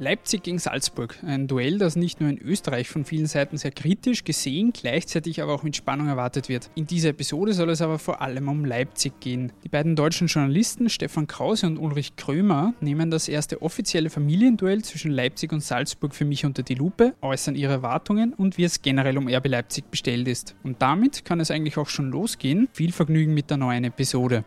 Leipzig 0.00 0.44
gegen 0.44 0.60
Salzburg. 0.60 1.18
Ein 1.26 1.48
Duell, 1.48 1.78
das 1.78 1.96
nicht 1.96 2.20
nur 2.20 2.30
in 2.30 2.38
Österreich 2.38 2.88
von 2.88 3.04
vielen 3.04 3.26
Seiten 3.26 3.56
sehr 3.56 3.72
kritisch 3.72 4.22
gesehen, 4.22 4.72
gleichzeitig 4.72 5.42
aber 5.42 5.52
auch 5.52 5.64
mit 5.64 5.74
Spannung 5.74 6.06
erwartet 6.06 6.48
wird. 6.48 6.70
In 6.76 6.86
dieser 6.86 7.08
Episode 7.08 7.52
soll 7.52 7.70
es 7.70 7.82
aber 7.82 7.98
vor 7.98 8.22
allem 8.22 8.48
um 8.48 8.64
Leipzig 8.64 9.18
gehen. 9.18 9.50
Die 9.64 9.68
beiden 9.68 9.96
deutschen 9.96 10.28
Journalisten 10.28 10.88
Stefan 10.88 11.26
Krause 11.26 11.66
und 11.66 11.78
Ulrich 11.78 12.14
Krömer 12.14 12.74
nehmen 12.80 13.10
das 13.10 13.28
erste 13.28 13.60
offizielle 13.60 14.08
Familienduell 14.08 14.82
zwischen 14.82 15.10
Leipzig 15.10 15.52
und 15.52 15.64
Salzburg 15.64 16.14
für 16.14 16.24
mich 16.24 16.46
unter 16.46 16.62
die 16.62 16.76
Lupe, 16.76 17.14
äußern 17.20 17.56
ihre 17.56 17.72
Erwartungen 17.72 18.34
und 18.34 18.56
wie 18.56 18.64
es 18.64 18.82
generell 18.82 19.18
um 19.18 19.26
RB 19.26 19.48
Leipzig 19.48 19.90
bestellt 19.90 20.28
ist. 20.28 20.54
Und 20.62 20.80
damit 20.80 21.24
kann 21.24 21.40
es 21.40 21.50
eigentlich 21.50 21.76
auch 21.76 21.88
schon 21.88 22.10
losgehen. 22.10 22.68
Viel 22.72 22.92
Vergnügen 22.92 23.34
mit 23.34 23.50
der 23.50 23.56
neuen 23.56 23.82
Episode. 23.82 24.44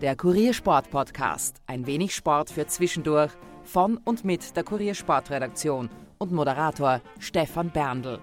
Der 0.00 0.16
Kuriersport 0.16 0.90
Podcast. 0.90 1.60
Ein 1.66 1.86
wenig 1.86 2.14
Sport 2.14 2.48
für 2.48 2.66
zwischendurch 2.66 3.32
von 3.64 3.98
und 3.98 4.24
mit 4.24 4.56
der 4.56 4.64
Kuriersportredaktion 4.64 5.90
und 6.16 6.32
Moderator 6.32 7.02
Stefan 7.18 7.68
Berndl. 7.68 8.18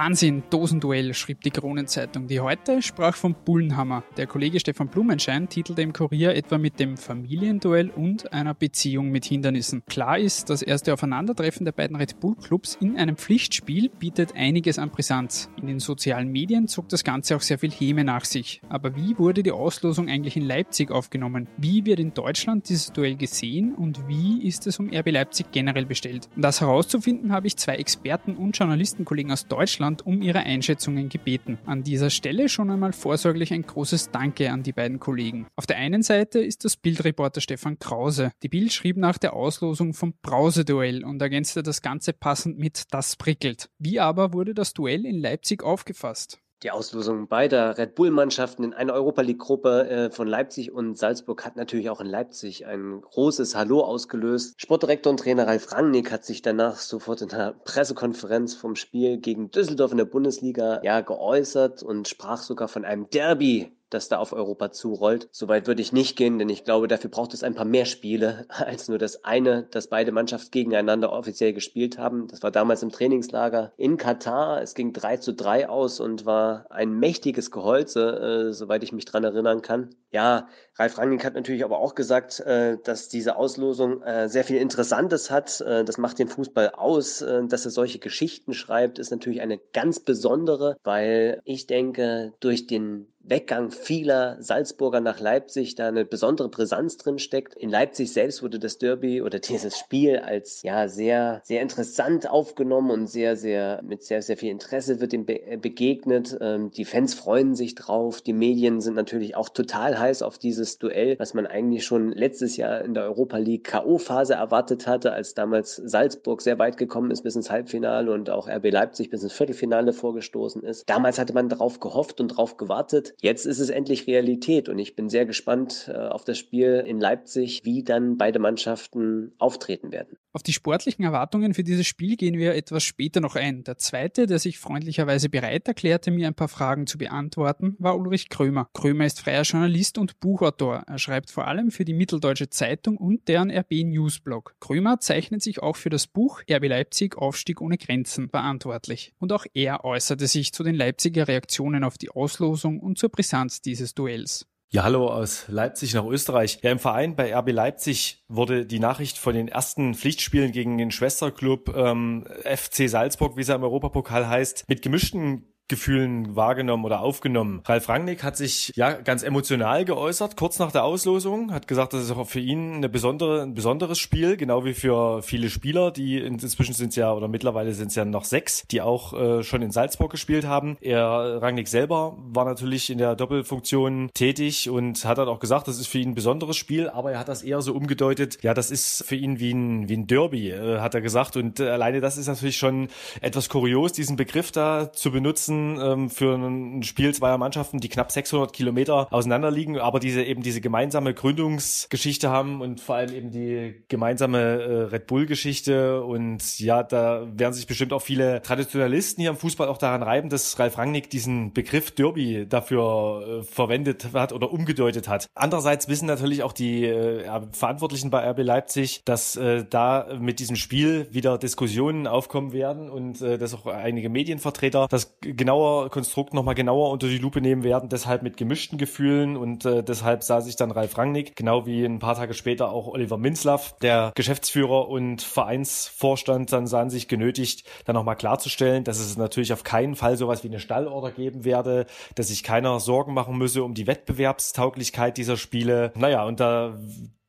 Wahnsinn, 0.00 0.44
Dosenduell, 0.48 1.12
schrieb 1.12 1.40
die 1.40 1.50
Kronenzeitung. 1.50 2.28
Die 2.28 2.38
heute 2.38 2.82
sprach 2.82 3.16
vom 3.16 3.34
Bullenhammer. 3.34 4.04
Der 4.16 4.28
Kollege 4.28 4.60
Stefan 4.60 4.86
Blumenschein 4.86 5.48
titelte 5.48 5.82
im 5.82 5.92
Kurier 5.92 6.36
etwa 6.36 6.56
mit 6.56 6.78
dem 6.78 6.96
Familienduell 6.96 7.90
und 7.90 8.32
einer 8.32 8.54
Beziehung 8.54 9.10
mit 9.10 9.24
Hindernissen. 9.24 9.82
Klar 9.88 10.16
ist, 10.20 10.50
das 10.50 10.62
erste 10.62 10.92
Aufeinandertreffen 10.92 11.64
der 11.64 11.72
beiden 11.72 11.96
Red 11.96 12.20
Bull 12.20 12.36
Clubs 12.36 12.78
in 12.80 12.96
einem 12.96 13.16
Pflichtspiel 13.16 13.88
bietet 13.88 14.36
einiges 14.36 14.78
an 14.78 14.90
Brisanz. 14.90 15.50
In 15.60 15.66
den 15.66 15.80
sozialen 15.80 16.30
Medien 16.30 16.68
zog 16.68 16.88
das 16.90 17.02
Ganze 17.02 17.34
auch 17.34 17.42
sehr 17.42 17.58
viel 17.58 17.72
Häme 17.72 18.04
nach 18.04 18.24
sich. 18.24 18.60
Aber 18.68 18.94
wie 18.94 19.18
wurde 19.18 19.42
die 19.42 19.50
Auslosung 19.50 20.08
eigentlich 20.08 20.36
in 20.36 20.46
Leipzig 20.46 20.92
aufgenommen? 20.92 21.48
Wie 21.56 21.84
wird 21.86 21.98
in 21.98 22.14
Deutschland 22.14 22.68
dieses 22.68 22.92
Duell 22.92 23.16
gesehen 23.16 23.74
und 23.74 24.06
wie 24.06 24.46
ist 24.46 24.68
es 24.68 24.78
um 24.78 24.90
RB 24.94 25.10
Leipzig 25.10 25.50
generell 25.50 25.86
bestellt? 25.86 26.28
Um 26.36 26.42
das 26.42 26.60
herauszufinden, 26.60 27.32
habe 27.32 27.48
ich 27.48 27.56
zwei 27.56 27.74
Experten 27.74 28.36
und 28.36 28.56
Journalistenkollegen 28.56 29.32
aus 29.32 29.48
Deutschland 29.48 29.87
Deutschland 29.88 30.06
um 30.06 30.22
ihre 30.22 30.40
Einschätzungen 30.40 31.08
gebeten. 31.08 31.58
An 31.64 31.82
dieser 31.82 32.10
Stelle 32.10 32.48
schon 32.48 32.70
einmal 32.70 32.92
vorsorglich 32.92 33.52
ein 33.52 33.62
großes 33.62 34.10
Danke 34.10 34.50
an 34.50 34.62
die 34.62 34.72
beiden 34.72 35.00
Kollegen. 35.00 35.46
Auf 35.56 35.66
der 35.66 35.78
einen 35.78 36.02
Seite 36.02 36.40
ist 36.40 36.64
das 36.64 36.76
Bildreporter 36.76 37.40
Stefan 37.40 37.78
Krause. 37.78 38.32
Die 38.42 38.48
Bild 38.48 38.72
schrieb 38.72 38.96
nach 38.96 39.18
der 39.18 39.32
Auslosung 39.32 39.94
vom 39.94 40.14
Brause-Duell 40.22 41.04
und 41.04 41.22
ergänzte 41.22 41.62
das 41.62 41.80
Ganze 41.80 42.12
passend 42.12 42.58
mit 42.58 42.84
Das 42.90 43.16
prickelt. 43.16 43.70
Wie 43.78 43.98
aber 44.00 44.32
wurde 44.32 44.54
das 44.54 44.74
Duell 44.74 45.06
in 45.06 45.18
Leipzig 45.20 45.62
aufgefasst? 45.62 46.38
Die 46.64 46.72
Auslosung 46.72 47.28
beider 47.28 47.78
Red 47.78 47.94
Bull-Mannschaften 47.94 48.64
in 48.64 48.74
einer 48.74 48.92
Europa 48.92 49.22
League-Gruppe 49.22 49.88
äh, 49.88 50.10
von 50.10 50.26
Leipzig 50.26 50.72
und 50.72 50.98
Salzburg 50.98 51.44
hat 51.44 51.54
natürlich 51.54 51.88
auch 51.88 52.00
in 52.00 52.08
Leipzig 52.08 52.66
ein 52.66 53.00
großes 53.00 53.54
Hallo 53.54 53.80
ausgelöst. 53.82 54.60
Sportdirektor 54.60 55.12
und 55.12 55.20
Trainer 55.20 55.46
Ralf 55.46 55.70
Rangnick 55.70 56.10
hat 56.10 56.24
sich 56.24 56.42
danach 56.42 56.78
sofort 56.78 57.22
in 57.22 57.30
einer 57.30 57.52
Pressekonferenz 57.52 58.54
vom 58.54 58.74
Spiel 58.74 59.18
gegen 59.18 59.52
Düsseldorf 59.52 59.92
in 59.92 59.98
der 59.98 60.04
Bundesliga 60.06 60.80
ja 60.82 61.00
geäußert 61.00 61.84
und 61.84 62.08
sprach 62.08 62.42
sogar 62.42 62.66
von 62.66 62.84
einem 62.84 63.08
Derby 63.08 63.77
das 63.90 64.08
da 64.08 64.18
auf 64.18 64.32
Europa 64.32 64.70
zurollt. 64.70 65.28
Soweit 65.32 65.66
würde 65.66 65.82
ich 65.82 65.92
nicht 65.92 66.16
gehen, 66.16 66.38
denn 66.38 66.48
ich 66.48 66.64
glaube, 66.64 66.88
dafür 66.88 67.10
braucht 67.10 67.34
es 67.34 67.42
ein 67.42 67.54
paar 67.54 67.64
mehr 67.64 67.84
Spiele 67.84 68.46
als 68.48 68.88
nur 68.88 68.98
das 68.98 69.24
eine, 69.24 69.64
dass 69.64 69.88
beide 69.88 70.12
Mannschaften 70.12 70.50
gegeneinander 70.50 71.12
offiziell 71.12 71.52
gespielt 71.52 71.98
haben. 71.98 72.28
Das 72.28 72.42
war 72.42 72.50
damals 72.50 72.82
im 72.82 72.90
Trainingslager 72.90 73.72
in 73.76 73.96
Katar. 73.96 74.62
Es 74.62 74.74
ging 74.74 74.92
3 74.92 75.18
zu 75.18 75.34
3 75.34 75.68
aus 75.68 76.00
und 76.00 76.26
war 76.26 76.66
ein 76.70 76.92
mächtiges 76.98 77.50
Geholze, 77.50 78.48
äh, 78.48 78.52
soweit 78.52 78.82
ich 78.82 78.92
mich 78.92 79.04
dran 79.04 79.24
erinnern 79.24 79.62
kann. 79.62 79.90
Ja, 80.10 80.48
Ralf 80.76 80.96
Rangnick 80.96 81.24
hat 81.24 81.34
natürlich 81.34 81.64
aber 81.64 81.78
auch 81.78 81.94
gesagt, 81.94 82.40
äh, 82.40 82.78
dass 82.82 83.08
diese 83.08 83.36
Auslosung 83.36 84.02
äh, 84.02 84.28
sehr 84.28 84.44
viel 84.44 84.56
Interessantes 84.56 85.30
hat. 85.30 85.60
Äh, 85.60 85.84
das 85.84 85.98
macht 85.98 86.18
den 86.18 86.28
Fußball 86.28 86.70
aus. 86.70 87.20
Äh, 87.20 87.46
dass 87.46 87.64
er 87.64 87.70
solche 87.70 87.98
Geschichten 87.98 88.54
schreibt, 88.54 88.98
ist 88.98 89.10
natürlich 89.10 89.40
eine 89.40 89.58
ganz 89.72 90.00
besondere, 90.00 90.76
weil 90.82 91.42
ich 91.44 91.66
denke, 91.66 92.32
durch 92.40 92.66
den 92.66 93.08
Weggang 93.28 93.70
vieler 93.70 94.36
Salzburger 94.40 95.00
nach 95.00 95.20
Leipzig 95.20 95.74
da 95.74 95.88
eine 95.88 96.04
besondere 96.04 96.48
Brisanz 96.48 96.96
drin 96.96 97.18
steckt. 97.18 97.54
In 97.54 97.70
Leipzig 97.70 98.12
selbst 98.12 98.42
wurde 98.42 98.58
das 98.58 98.78
Derby 98.78 99.22
oder 99.22 99.38
dieses 99.38 99.78
Spiel 99.78 100.18
als 100.18 100.62
ja 100.62 100.88
sehr 100.88 101.42
sehr 101.44 101.60
interessant 101.60 102.28
aufgenommen 102.28 102.90
und 102.90 103.06
sehr 103.06 103.36
sehr 103.36 103.82
mit 103.82 104.02
sehr 104.02 104.22
sehr 104.22 104.36
viel 104.36 104.50
Interesse 104.50 105.00
wird 105.00 105.10
be 105.26 105.46
äh, 105.46 105.56
begegnet. 105.56 106.36
Ähm, 106.40 106.70
die 106.70 106.84
Fans 106.84 107.14
freuen 107.14 107.54
sich 107.54 107.74
drauf. 107.74 108.22
Die 108.22 108.32
Medien 108.32 108.80
sind 108.80 108.94
natürlich 108.94 109.36
auch 109.36 109.48
total 109.48 109.98
heiß 109.98 110.22
auf 110.22 110.38
dieses 110.38 110.78
Duell, 110.78 111.18
was 111.18 111.34
man 111.34 111.46
eigentlich 111.46 111.84
schon 111.84 112.12
letztes 112.12 112.56
Jahr 112.56 112.82
in 112.82 112.94
der 112.94 113.04
Europa 113.04 113.36
League 113.36 113.70
KO 113.70 113.98
Phase 113.98 114.34
erwartet 114.34 114.86
hatte, 114.86 115.12
als 115.12 115.34
damals 115.34 115.76
Salzburg 115.76 116.40
sehr 116.40 116.58
weit 116.58 116.76
gekommen 116.76 117.10
ist 117.10 117.22
bis 117.22 117.36
ins 117.36 117.50
Halbfinale 117.50 118.10
und 118.12 118.30
auch 118.30 118.48
RB 118.48 118.70
Leipzig 118.70 119.10
bis 119.10 119.22
ins 119.22 119.32
Viertelfinale 119.32 119.92
vorgestoßen 119.92 120.62
ist. 120.62 120.88
Damals 120.88 121.18
hatte 121.18 121.34
man 121.34 121.48
darauf 121.48 121.80
gehofft 121.80 122.20
und 122.20 122.32
darauf 122.32 122.56
gewartet. 122.56 123.14
Jetzt 123.20 123.46
ist 123.46 123.58
es 123.58 123.68
endlich 123.68 124.06
Realität 124.06 124.68
und 124.68 124.78
ich 124.78 124.94
bin 124.94 125.08
sehr 125.08 125.26
gespannt 125.26 125.90
äh, 125.92 125.96
auf 125.96 126.24
das 126.24 126.38
Spiel 126.38 126.84
in 126.86 127.00
Leipzig, 127.00 127.64
wie 127.64 127.82
dann 127.82 128.16
beide 128.16 128.38
Mannschaften 128.38 129.32
auftreten 129.38 129.90
werden. 129.90 130.16
Auf 130.32 130.44
die 130.44 130.52
sportlichen 130.52 131.04
Erwartungen 131.04 131.52
für 131.52 131.64
dieses 131.64 131.88
Spiel 131.88 132.16
gehen 132.16 132.38
wir 132.38 132.54
etwas 132.54 132.84
später 132.84 133.20
noch 133.20 133.34
ein. 133.34 133.64
Der 133.64 133.76
zweite, 133.76 134.26
der 134.26 134.38
sich 134.38 134.58
freundlicherweise 134.58 135.28
bereit 135.28 135.66
erklärte, 135.66 136.12
mir 136.12 136.28
ein 136.28 136.34
paar 136.34 136.46
Fragen 136.46 136.86
zu 136.86 136.96
beantworten, 136.96 137.74
war 137.80 137.98
Ulrich 137.98 138.28
Krömer. 138.28 138.68
Krömer 138.72 139.06
ist 139.06 139.20
freier 139.20 139.42
Journalist 139.42 139.98
und 139.98 140.20
Buchautor. 140.20 140.84
Er 140.86 140.98
schreibt 140.98 141.32
vor 141.32 141.48
allem 141.48 141.72
für 141.72 141.84
die 141.84 141.94
Mitteldeutsche 141.94 142.50
Zeitung 142.50 142.98
und 142.98 143.26
deren 143.26 143.50
RB 143.50 143.82
Newsblog. 143.84 144.54
Krömer 144.60 145.00
zeichnet 145.00 145.42
sich 145.42 145.60
auch 145.60 145.74
für 145.74 145.90
das 145.90 146.06
Buch 146.06 146.42
RB 146.48 146.68
Leipzig 146.68 147.16
Aufstieg 147.16 147.60
ohne 147.60 147.78
Grenzen 147.78 148.28
verantwortlich. 148.28 149.14
Und 149.18 149.32
auch 149.32 149.44
er 149.54 149.84
äußerte 149.84 150.28
sich 150.28 150.52
zu 150.52 150.62
den 150.62 150.76
Leipziger 150.76 151.26
Reaktionen 151.26 151.82
auf 151.82 151.98
die 151.98 152.10
Auslosung 152.10 152.78
und 152.78 152.96
zur 152.96 153.07
Brisanz 153.08 153.60
dieses 153.60 153.94
Duells. 153.94 154.46
Ja, 154.70 154.82
hallo 154.82 155.08
aus 155.08 155.46
Leipzig 155.48 155.94
nach 155.94 156.04
Österreich. 156.04 156.58
Ja, 156.62 156.70
im 156.70 156.78
Verein 156.78 157.16
bei 157.16 157.34
RB 157.34 157.52
Leipzig 157.52 158.22
wurde 158.28 158.66
die 158.66 158.80
Nachricht 158.80 159.16
von 159.16 159.34
den 159.34 159.48
ersten 159.48 159.94
Pflichtspielen 159.94 160.52
gegen 160.52 160.76
den 160.76 160.90
Schwesterclub 160.90 161.74
ähm, 161.74 162.26
FC 162.44 162.86
Salzburg, 162.86 163.38
wie 163.38 163.40
es 163.40 163.48
ja 163.48 163.54
im 163.54 163.62
Europapokal 163.62 164.28
heißt, 164.28 164.66
mit 164.68 164.82
gemischten 164.82 165.54
Gefühlen 165.68 166.34
wahrgenommen 166.34 166.86
oder 166.86 167.00
aufgenommen. 167.00 167.60
Ralf 167.66 167.90
Rangnick 167.90 168.22
hat 168.22 168.38
sich 168.38 168.72
ja 168.74 168.92
ganz 168.92 169.22
emotional 169.22 169.84
geäußert, 169.84 170.34
kurz 170.36 170.58
nach 170.58 170.72
der 170.72 170.84
Auslosung, 170.84 171.52
hat 171.52 171.68
gesagt, 171.68 171.92
das 171.92 172.04
ist 172.04 172.10
auch 172.10 172.26
für 172.26 172.40
ihn 172.40 172.76
eine 172.76 172.88
besondere, 172.88 173.42
ein 173.42 173.54
besonderes 173.54 173.98
Spiel, 173.98 174.38
genau 174.38 174.64
wie 174.64 174.72
für 174.72 175.22
viele 175.22 175.50
Spieler, 175.50 175.90
die 175.90 176.18
inzwischen 176.18 176.72
sind 176.72 176.88
es 176.90 176.96
ja 176.96 177.12
oder 177.12 177.28
mittlerweile 177.28 177.74
sind 177.74 177.88
es 177.88 177.96
ja 177.96 178.06
noch 178.06 178.24
sechs, 178.24 178.64
die 178.70 178.80
auch 178.80 179.12
äh, 179.12 179.42
schon 179.42 179.60
in 179.60 179.70
Salzburg 179.70 180.10
gespielt 180.10 180.46
haben. 180.46 180.78
Er, 180.80 181.42
Rangnick 181.42 181.68
selber, 181.68 182.16
war 182.18 182.46
natürlich 182.46 182.88
in 182.88 182.96
der 182.96 183.14
Doppelfunktion 183.14 184.10
tätig 184.14 184.70
und 184.70 185.04
hat 185.04 185.18
dann 185.18 185.28
auch 185.28 185.38
gesagt, 185.38 185.68
das 185.68 185.78
ist 185.78 185.88
für 185.88 185.98
ihn 185.98 186.10
ein 186.10 186.14
besonderes 186.14 186.56
Spiel, 186.56 186.88
aber 186.88 187.12
er 187.12 187.18
hat 187.18 187.28
das 187.28 187.42
eher 187.42 187.60
so 187.60 187.74
umgedeutet, 187.74 188.38
ja, 188.42 188.54
das 188.54 188.70
ist 188.70 189.04
für 189.06 189.16
ihn 189.16 189.38
wie 189.38 189.52
ein, 189.52 189.88
wie 189.90 189.98
ein 189.98 190.06
Derby, 190.06 190.50
äh, 190.50 190.80
hat 190.80 190.94
er 190.94 191.02
gesagt. 191.02 191.36
Und 191.36 191.60
äh, 191.60 191.68
alleine 191.68 192.00
das 192.00 192.16
ist 192.16 192.26
natürlich 192.26 192.56
schon 192.56 192.88
etwas 193.20 193.50
kurios, 193.50 193.92
diesen 193.92 194.16
Begriff 194.16 194.50
da 194.50 194.92
zu 194.92 195.10
benutzen 195.10 195.57
ähm, 195.80 196.10
für 196.10 196.34
ein 196.34 196.82
Spiel 196.82 197.14
zweier 197.14 197.38
Mannschaften, 197.38 197.80
die 197.80 197.88
knapp 197.88 198.12
600 198.12 198.52
Kilometer 198.52 199.08
auseinander 199.10 199.50
liegen, 199.50 199.78
aber 199.78 200.00
diese 200.00 200.22
eben 200.22 200.42
diese 200.42 200.60
gemeinsame 200.60 201.14
Gründungsgeschichte 201.14 202.30
haben 202.30 202.60
und 202.60 202.80
vor 202.80 202.96
allem 202.96 203.14
eben 203.14 203.30
die 203.30 203.82
gemeinsame 203.88 204.38
äh, 204.38 204.82
Red 204.84 205.06
Bull 205.06 205.26
Geschichte 205.26 206.02
und 206.02 206.58
ja, 206.58 206.82
da 206.82 207.26
werden 207.34 207.54
sich 207.54 207.66
bestimmt 207.66 207.92
auch 207.92 208.02
viele 208.02 208.42
Traditionalisten 208.42 209.20
hier 209.20 209.30
im 209.30 209.36
Fußball 209.36 209.68
auch 209.68 209.78
daran 209.78 210.02
reiben, 210.02 210.28
dass 210.28 210.58
Ralf 210.58 210.78
Rangnick 210.78 211.10
diesen 211.10 211.52
Begriff 211.52 211.90
Derby 211.90 212.46
dafür 212.48 213.40
äh, 213.40 213.42
verwendet 213.42 214.08
hat 214.12 214.32
oder 214.32 214.52
umgedeutet 214.52 215.08
hat. 215.08 215.26
Andererseits 215.34 215.88
wissen 215.88 216.06
natürlich 216.06 216.42
auch 216.42 216.52
die 216.52 216.84
äh, 216.84 217.24
Verantwortlichen 217.52 218.10
bei 218.10 218.28
RB 218.30 218.42
Leipzig, 218.42 219.02
dass 219.04 219.36
äh, 219.36 219.64
da 219.68 220.08
mit 220.18 220.38
diesem 220.38 220.56
Spiel 220.56 221.08
wieder 221.10 221.38
Diskussionen 221.38 222.06
aufkommen 222.06 222.52
werden 222.52 222.90
und 222.90 223.20
äh, 223.22 223.38
dass 223.38 223.54
auch 223.54 223.66
einige 223.66 224.08
Medienvertreter 224.08 224.86
das 224.88 225.16
genau 225.20 225.47
genauer 225.48 225.88
Konstrukt 225.88 226.34
nochmal 226.34 226.54
genauer 226.54 226.90
unter 226.90 227.08
die 227.08 227.16
Lupe 227.16 227.40
nehmen 227.40 227.64
werden, 227.64 227.88
deshalb 227.88 228.22
mit 228.22 228.36
gemischten 228.36 228.76
Gefühlen 228.76 229.34
und 229.34 229.64
äh, 229.64 229.82
deshalb 229.82 230.22
sah 230.22 230.42
sich 230.42 230.56
dann 230.56 230.70
Ralf 230.70 230.98
Rangnick, 230.98 231.36
genau 231.36 231.64
wie 231.64 231.86
ein 231.86 232.00
paar 232.00 232.16
Tage 232.16 232.34
später 232.34 232.70
auch 232.70 232.86
Oliver 232.86 233.16
Minzlaff, 233.16 233.74
der 233.80 234.12
Geschäftsführer 234.14 234.88
und 234.88 235.22
Vereinsvorstand, 235.22 236.52
dann 236.52 236.66
sahen 236.66 236.90
sich 236.90 237.08
genötigt, 237.08 237.66
dann 237.86 237.94
nochmal 237.94 238.16
klarzustellen, 238.16 238.84
dass 238.84 238.98
es 238.98 239.16
natürlich 239.16 239.54
auf 239.54 239.64
keinen 239.64 239.96
Fall 239.96 240.18
sowas 240.18 240.44
wie 240.44 240.48
eine 240.48 240.60
Stallorder 240.60 241.12
geben 241.12 241.46
werde, 241.46 241.86
dass 242.14 242.28
sich 242.28 242.42
keiner 242.42 242.78
Sorgen 242.78 243.14
machen 243.14 243.38
müsse 243.38 243.64
um 243.64 243.72
die 243.72 243.86
Wettbewerbstauglichkeit 243.86 245.16
dieser 245.16 245.38
Spiele. 245.38 245.92
Naja, 245.96 246.26
und 246.26 246.40
da 246.40 246.78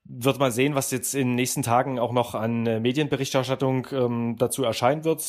wird 0.04 0.40
man 0.40 0.52
sehen, 0.52 0.76
was 0.76 0.92
jetzt 0.92 1.16
in 1.16 1.30
den 1.30 1.36
nächsten 1.36 1.62
Tagen 1.62 2.00
auch 2.00 2.12
noch 2.12 2.36
an 2.36 2.66
äh, 2.66 2.82
Medienberichterstattung 2.82 3.88
ähm, 3.94 4.36
dazu 4.38 4.64
erscheinen 4.64 5.06
wird. 5.06 5.22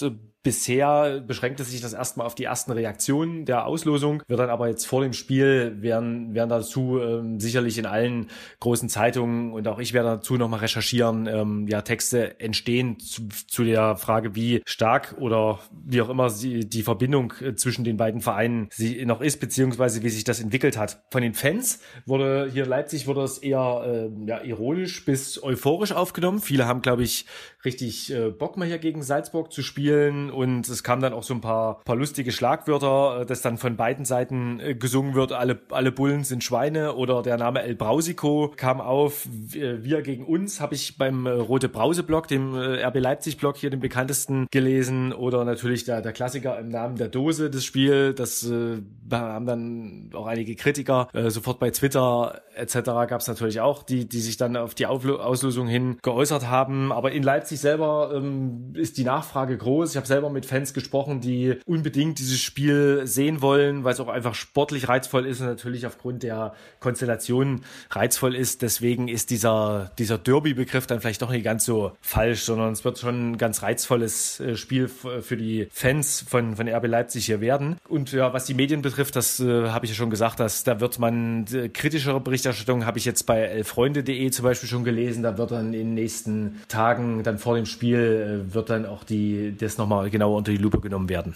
Bisher 0.43 1.21
beschränkte 1.21 1.65
sich 1.65 1.83
das 1.83 1.93
erstmal 1.93 2.27
auf 2.27 2.35
die 2.35 2.45
ersten 2.45 2.73
Reaktionen 2.73 3.45
der 3.45 3.67
Auslosung, 3.67 4.23
wird 4.27 4.41
dann 4.41 4.49
aber 4.49 4.69
jetzt 4.69 4.87
vor 4.87 5.03
dem 5.03 5.13
Spiel, 5.13 5.77
werden, 5.83 6.35
werden 6.35 6.49
dazu 6.49 6.99
ähm, 6.99 7.39
sicherlich 7.39 7.77
in 7.77 7.85
allen 7.85 8.29
großen 8.59 8.89
Zeitungen 8.89 9.53
und 9.53 9.69
auch 9.69 9.79
ich 9.79 9.93
werde 9.93 10.09
dazu 10.09 10.39
nochmal 10.39 10.61
recherchieren, 10.61 11.27
ähm, 11.27 11.69
ja, 11.69 11.83
Texte 11.83 12.41
entstehen 12.41 12.99
zu, 12.99 13.29
zu 13.49 13.65
der 13.65 13.97
Frage, 13.97 14.35
wie 14.35 14.63
stark 14.65 15.17
oder 15.19 15.59
wie 15.85 16.01
auch 16.01 16.09
immer 16.09 16.31
sie, 16.31 16.61
die 16.61 16.83
Verbindung 16.83 17.35
äh, 17.43 17.55
zwischen 17.55 17.85
den 17.85 17.99
beiden 17.99 18.23
Vereinen 18.23 18.69
sie 18.71 19.05
noch 19.05 19.21
ist, 19.21 19.41
beziehungsweise 19.41 20.03
wie 20.03 20.09
sich 20.09 20.25
das 20.25 20.41
entwickelt 20.41 20.79
hat. 20.79 21.03
Von 21.11 21.21
den 21.21 21.35
Fans 21.35 21.81
wurde 22.07 22.49
hier 22.51 22.65
in 22.65 22.71
Leipzig 22.71 23.07
wurde 23.07 23.25
es 23.25 23.37
eher 23.37 23.83
äh, 23.85 24.27
ja, 24.27 24.43
ironisch 24.43 25.05
bis 25.05 25.43
euphorisch 25.43 25.93
aufgenommen. 25.93 26.41
Viele 26.41 26.67
haben, 26.67 26.81
glaube 26.81 27.03
ich, 27.03 27.27
richtig 27.63 28.11
äh, 28.11 28.31
Bock 28.31 28.57
mal 28.57 28.67
hier 28.67 28.79
gegen 28.79 29.03
Salzburg 29.03 29.53
zu 29.53 29.63
spielen 29.63 30.30
und 30.31 30.69
es 30.69 30.83
kamen 30.83 31.03
dann 31.03 31.13
auch 31.13 31.23
so 31.23 31.35
ein 31.35 31.41
paar, 31.41 31.81
paar 31.85 31.97
lustige 31.97 32.33
Schlagwörter, 32.33 33.21
äh, 33.21 33.27
dass 33.27 33.43
dann 33.43 33.59
von 33.59 33.77
beiden 33.77 34.05
Seiten 34.05 34.61
äh, 34.61 34.75
gesungen 34.75 35.15
wird, 35.15 35.33
alle, 35.33 35.61
alle 35.71 35.93
Bullen 35.93 36.25
sind 36.25 36.43
Schweine 36.45 36.95
oder 36.95 37.23
der 37.23 37.37
Name 37.37 37.63
El 37.63 37.75
Brausico 37.75 38.53
kam 38.57 38.81
auf, 38.81 39.27
äh, 39.55 39.85
wir 39.85 40.03
gegen 40.03 40.25
uns, 40.25 40.61
habe 40.61 40.75
ich 40.75 40.97
beim 40.97 41.27
Rote 41.27 41.69
Brause-Blog, 41.69 42.29
dem 42.29 42.55
äh, 42.55 42.83
RB 42.85 43.01
Leipzig-Blog 43.01 43.57
hier 43.57 43.71
den 43.71 43.81
bekanntesten 43.81 44.47
gelesen 44.51 45.13
oder 45.13 45.45
natürlich 45.45 45.85
der, 45.85 46.03
der 46.03 46.13
Klassiker 46.13 46.59
im 46.59 46.69
Namen 46.69 46.97
der 46.97 47.09
Dose 47.09 47.51
des 47.51 47.65
Spiel, 47.65 48.15
das 48.15 48.49
äh, 48.49 48.79
haben 49.11 49.47
dann 49.47 50.11
auch 50.15 50.27
einige 50.27 50.55
Kritiker 50.55 51.09
äh, 51.13 51.31
sofort 51.31 51.59
bei 51.59 51.71
Twitter 51.71 52.41
etc. 52.55 52.75
gab 53.09 53.21
es 53.21 53.29
natürlich 53.29 53.61
auch, 53.61 53.83
die, 53.83 54.09
die 54.09 54.21
sich 54.21 54.37
dann 54.37 54.57
auf 54.57 54.75
die 54.75 54.87
Auflo 54.87 55.17
Auslösung 55.17 55.69
hin 55.69 55.99
geäußert 56.03 56.49
haben, 56.49 56.93
aber 56.93 57.13
in 57.13 57.23
Leipzig 57.23 57.41
Leipzig 57.41 57.61
selber 57.61 58.13
ähm, 58.15 58.75
ist 58.75 58.99
die 58.99 59.05
Nachfrage 59.05 59.57
groß. 59.57 59.91
Ich 59.91 59.97
habe 59.97 60.07
selber 60.07 60.20
mit 60.29 60.45
Fans 60.45 60.75
gesprochen, 60.75 61.21
die 61.21 61.57
unbedingt 61.65 62.19
dieses 62.19 62.41
Spiel 62.41 63.07
sehen 63.07 63.41
wollen, 63.41 63.85
weil 63.85 63.95
es 63.95 64.01
auch 64.01 64.09
einfach 64.09 64.35
sportlich 64.35 64.89
reizvoll 64.89 65.27
ist 65.27 65.41
und 65.41 65.47
natürlich 65.47 65.87
aufgrund 65.87 66.23
der 66.23 66.53
Konstellation 66.81 67.63
reizvoll 67.91 68.35
ist. 68.35 68.63
Deswegen 68.63 69.09
ist 69.09 69.31
dieser, 69.31 69.93
dieser 69.99 70.19
Derby-Begriff 70.19 70.87
dann 70.87 71.01
vielleicht 71.01 71.23
doch 71.23 71.31
nicht 71.31 71.45
ganz 71.45 71.65
so 71.65 71.93
falsch, 72.01 72.43
sondern 72.43 72.73
es 72.73 72.85
wird 72.85 72.99
schon 72.99 73.33
ein 73.33 73.39
ganz 73.39 73.63
reizvolles 73.63 74.41
äh, 74.41 74.57
Spiel 74.57 74.89
für 74.89 75.37
die 75.37 75.69
Fans 75.73 76.25
von, 76.29 76.57
von 76.57 76.69
RB 76.69 76.87
Leipzig 76.87 77.27
hier 77.27 77.41
werden. 77.41 77.77
Und 77.89 78.13
ja, 78.13 78.33
was 78.33 78.45
die 78.45 78.55
Medien 78.55 78.83
betrifft, 78.83 79.17
das 79.17 79.41
äh, 79.41 79.69
habe 79.69 79.87
ich 79.87 79.93
ja 79.93 79.97
schon 79.97 80.11
gesagt, 80.11 80.41
dass 80.41 80.65
da 80.65 80.81
wird 80.81 80.99
man 80.99 81.47
äh, 81.53 81.69
kritischere 81.69 82.21
Berichterstattung 82.21 82.85
habe 82.87 82.99
ich 82.99 83.05
jetzt 83.05 83.25
bei 83.25 83.41
elfreunde.de 83.41 84.31
zum 84.31 84.45
Beispiel 84.45 84.69
schon 84.69 84.85
gelesen. 84.85 85.23
Da 85.23 85.39
wird 85.39 85.51
dann 85.53 85.67
in 85.67 85.73
den 85.73 85.95
nächsten 85.95 86.61
Tagen 86.69 87.23
dann 87.23 87.39
vor 87.39 87.57
dem 87.57 87.67
Spiel 87.67 88.45
äh, 88.51 88.55
wird 88.55 88.71
dann 88.71 88.87
auch 88.87 89.05
die, 89.05 89.55
das 89.57 89.79
nochmal 89.79 90.10
genauer 90.11 90.37
unter 90.37 90.53
die 90.53 90.59
Lupe 90.59 90.81
genommen 90.81 91.09
werden 91.09 91.35